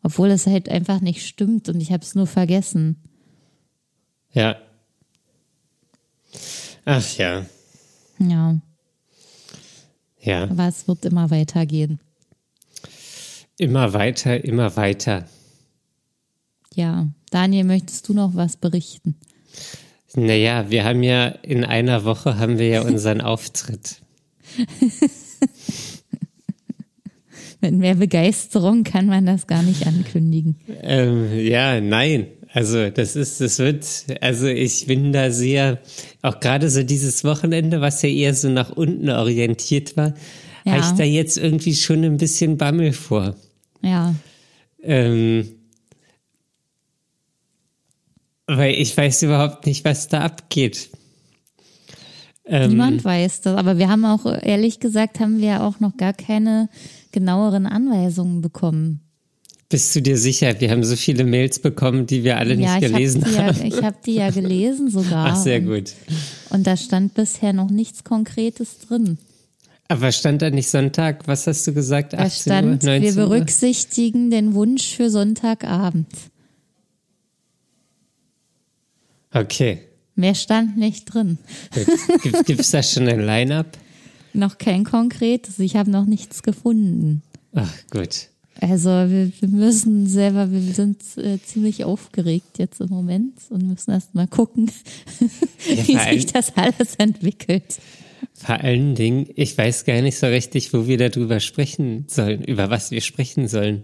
[0.03, 2.97] Obwohl es halt einfach nicht stimmt und ich habe es nur vergessen.
[4.34, 4.57] Ja.
[6.84, 7.45] Ach ja.
[8.19, 8.59] Ja.
[10.22, 10.43] Ja.
[10.43, 11.99] Aber es wird immer weitergehen.
[13.57, 15.26] Immer weiter, immer weiter.
[16.74, 19.15] Ja, Daniel, möchtest du noch was berichten?
[20.15, 24.01] Naja, wir haben ja in einer Woche haben wir ja unseren Auftritt.
[27.61, 30.55] Mit mehr Begeisterung kann man das gar nicht ankündigen.
[30.82, 32.28] Ähm, ja, nein.
[32.54, 33.86] Also das ist, das wird,
[34.20, 35.80] also ich bin da sehr,
[36.22, 40.14] auch gerade so dieses Wochenende, was ja eher so nach unten orientiert war,
[40.66, 40.74] ja.
[40.74, 43.36] habe ich da jetzt irgendwie schon ein bisschen Bammel vor.
[43.82, 44.14] Ja.
[44.84, 45.47] Ähm,
[48.47, 50.89] Weil ich weiß überhaupt nicht, was da abgeht.
[52.45, 56.12] Ähm, Niemand weiß das, aber wir haben auch, ehrlich gesagt, haben wir auch noch gar
[56.12, 56.68] keine
[57.14, 58.99] genaueren Anweisungen bekommen.
[59.72, 60.59] Bist du dir sicher?
[60.59, 63.57] Wir haben so viele Mails bekommen, die wir alle ja, nicht gelesen hab haben.
[63.57, 65.28] Ja, ich habe die ja gelesen sogar.
[65.28, 65.93] Ach, sehr gut.
[66.49, 69.17] Und, da stand bisher noch nichts Konkretes drin.
[69.88, 71.28] Aber stand da nicht Sonntag?
[71.28, 72.13] Was hast du gesagt?
[72.13, 74.30] 18 da stand, Uhr, wir berücksichtigen Uhr?
[74.32, 76.07] den Wunsch für Sonntagabend.
[79.34, 79.80] Okay.
[80.15, 81.38] Mehr stand nicht drin.
[82.24, 83.78] Gibt es da schon ein Line-up?
[84.34, 85.59] noch kein konkretes.
[85.59, 87.22] Ich habe noch nichts gefunden.
[87.53, 88.31] Ach, gut.
[88.62, 93.89] Also wir, wir müssen selber, wir sind äh, ziemlich aufgeregt jetzt im Moment und müssen
[93.89, 94.70] erst mal gucken,
[95.68, 97.80] ja, wie sich das alles entwickelt.
[98.36, 102.70] Vor allen Dingen, ich weiß gar nicht so richtig, wo wir darüber sprechen sollen, über
[102.70, 103.82] was wir sprechen sollen.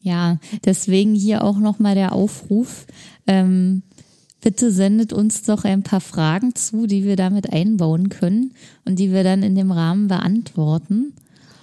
[0.00, 2.86] Ja, deswegen hier auch nochmal der Aufruf.
[3.28, 3.82] Ähm,
[4.40, 8.52] bitte sendet uns doch ein paar Fragen zu, die wir damit einbauen können
[8.84, 11.12] und die wir dann in dem Rahmen beantworten.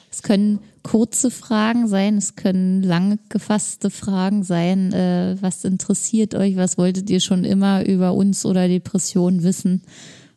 [0.10, 4.94] Es können kurze Fragen sein, es können lange gefasste Fragen sein.
[4.94, 6.56] Äh, was interessiert euch?
[6.56, 9.82] Was wolltet ihr schon immer über uns oder Depressionen wissen?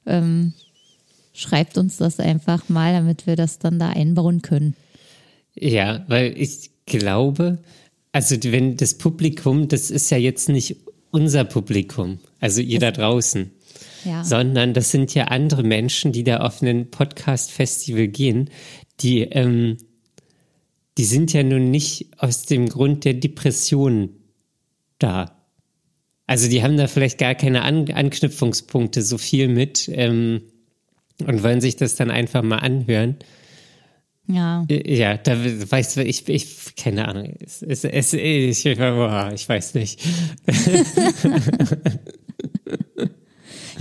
[0.06, 0.52] Ähm,
[1.32, 4.74] schreibt uns das einfach mal, damit wir das dann da einbauen können.
[5.54, 7.58] Ja, weil ich glaube,
[8.12, 10.76] also wenn das Publikum, das ist ja jetzt nicht
[11.10, 13.50] unser Publikum, also ihr da draußen,
[14.04, 14.24] ja.
[14.24, 18.50] sondern das sind ja andere Menschen, die da auf einen Podcast-Festival gehen,
[19.00, 19.76] die, ähm,
[20.98, 24.10] die sind ja nun nicht aus dem Grund der Depression
[24.98, 25.38] da.
[26.26, 30.42] Also die haben da vielleicht gar keine An Anknüpfungspunkte so viel mit ähm,
[31.26, 33.16] und wollen sich das dann einfach mal anhören.
[34.28, 34.64] Ja.
[34.68, 39.74] Äh, ja, da weißt du, ich, ich, keine Ahnung, es, es, es, ich, ich weiß
[39.74, 40.00] nicht.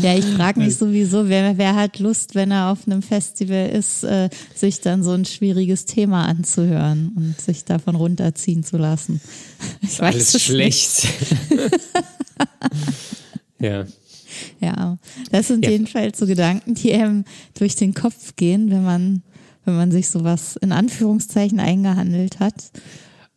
[0.02, 4.04] Ja, ich frage mich sowieso, wer, wer hat Lust, wenn er auf einem Festival ist,
[4.04, 9.22] äh, sich dann so ein schwieriges Thema anzuhören und sich davon runterziehen zu lassen.
[9.84, 11.08] Ich weiß Alles schlecht.
[13.60, 13.86] ja.
[14.60, 14.98] Ja,
[15.32, 15.72] das sind ja.
[15.72, 17.26] jedenfalls so Gedanken, die einem
[17.58, 19.24] durch den Kopf gehen, wenn man,
[19.66, 22.72] wenn man sich sowas in Anführungszeichen eingehandelt hat.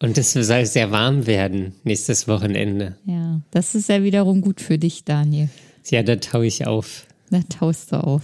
[0.01, 2.97] Und es soll sehr warm werden nächstes Wochenende.
[3.07, 5.49] Ja, das ist ja wiederum gut für dich, Daniel.
[5.91, 7.07] Ja, da taue ich auf.
[7.31, 8.23] Da taust du auf.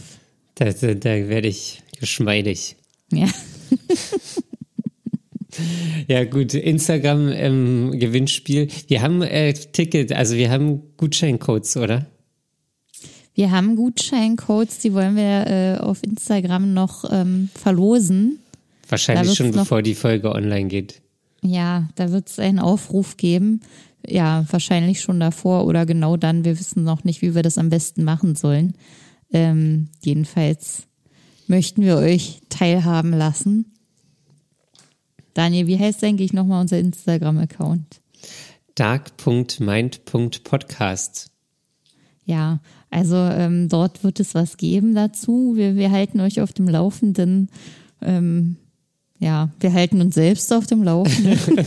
[0.54, 2.76] Da, da, da werde ich geschmeidig.
[3.12, 3.28] Ja.
[6.08, 6.54] ja, gut.
[6.54, 8.68] Instagram ähm, Gewinnspiel.
[8.88, 12.06] Wir haben äh, Ticket, also wir haben Gutscheincodes, oder?
[13.34, 18.38] Wir haben Gutscheincodes, die wollen wir äh, auf Instagram noch ähm, verlosen.
[18.88, 21.00] Wahrscheinlich schon bevor die Folge online geht.
[21.42, 23.60] Ja, da wird es einen Aufruf geben
[24.06, 26.44] ja, wahrscheinlich schon davor oder genau dann.
[26.44, 28.74] Wir wissen noch nicht, wie wir das am besten machen sollen.
[29.32, 30.84] Ähm, jedenfalls
[31.46, 33.72] möchten wir euch teilhaben lassen.
[35.34, 38.00] Daniel, wie heißt eigentlich nochmal unser Instagram-Account?
[38.74, 41.30] dark.mind.podcast.
[42.24, 45.52] Ja, also ähm, dort wird es was geben dazu.
[45.56, 47.50] Wir, wir halten euch auf dem Laufenden.
[48.00, 48.56] Ähm,
[49.20, 51.38] ja, wir halten uns selbst auf dem Laufenden.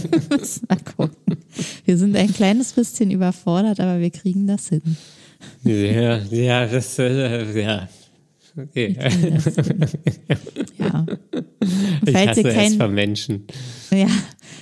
[0.68, 1.38] Mal gucken.
[1.86, 4.97] Wir sind ein kleines bisschen überfordert, aber wir kriegen das hin.
[5.64, 7.88] Ja, ja, das, äh, ja.
[8.58, 8.95] Okay.
[10.80, 11.06] ja.
[12.06, 13.45] Ich Falls hasse kein, es von Menschen.
[13.91, 14.10] Ja,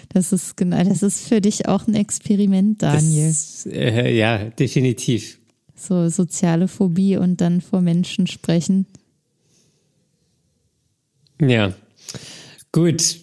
[0.10, 3.30] das ist genau, das ist für dich auch ein Experiment, Daniel.
[3.30, 5.39] Das, äh, ja, definitiv.
[5.76, 8.86] So soziale Phobie und dann vor Menschen sprechen.
[11.39, 11.74] Ja.
[12.72, 13.17] Gut.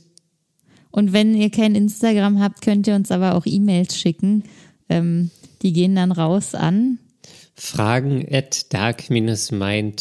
[0.90, 4.44] Und wenn ihr kein Instagram habt, könnt ihr uns aber auch E-Mails schicken.
[4.88, 5.30] Ähm,
[5.62, 6.98] die gehen dann raus an
[7.58, 10.00] fragen at dark-mind.de.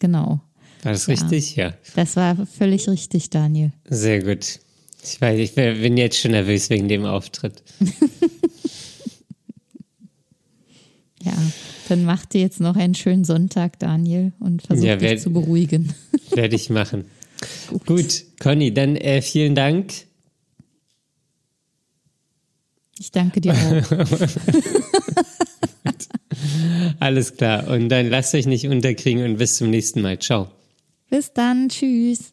[0.00, 0.40] Genau.
[0.82, 1.14] War das ja.
[1.14, 1.56] richtig?
[1.56, 1.74] Ja.
[1.94, 3.72] Das war völlig richtig, Daniel.
[3.88, 4.60] Sehr gut.
[5.02, 7.62] Ich, weiß, ich bin jetzt schon nervös wegen dem Auftritt.
[11.22, 11.32] ja,
[11.88, 15.32] dann macht ihr jetzt noch einen schönen Sonntag, Daniel, und versucht ja, werd, dich zu
[15.32, 15.94] beruhigen.
[16.34, 17.04] Werde ich machen.
[17.70, 19.92] Gut, Gut Conny, dann äh, vielen Dank.
[22.98, 23.92] Ich danke dir auch.
[27.00, 27.68] Alles klar.
[27.68, 30.18] Und dann lasst euch nicht unterkriegen und bis zum nächsten Mal.
[30.18, 30.50] Ciao.
[31.08, 31.68] Bis dann.
[31.68, 32.32] Tschüss.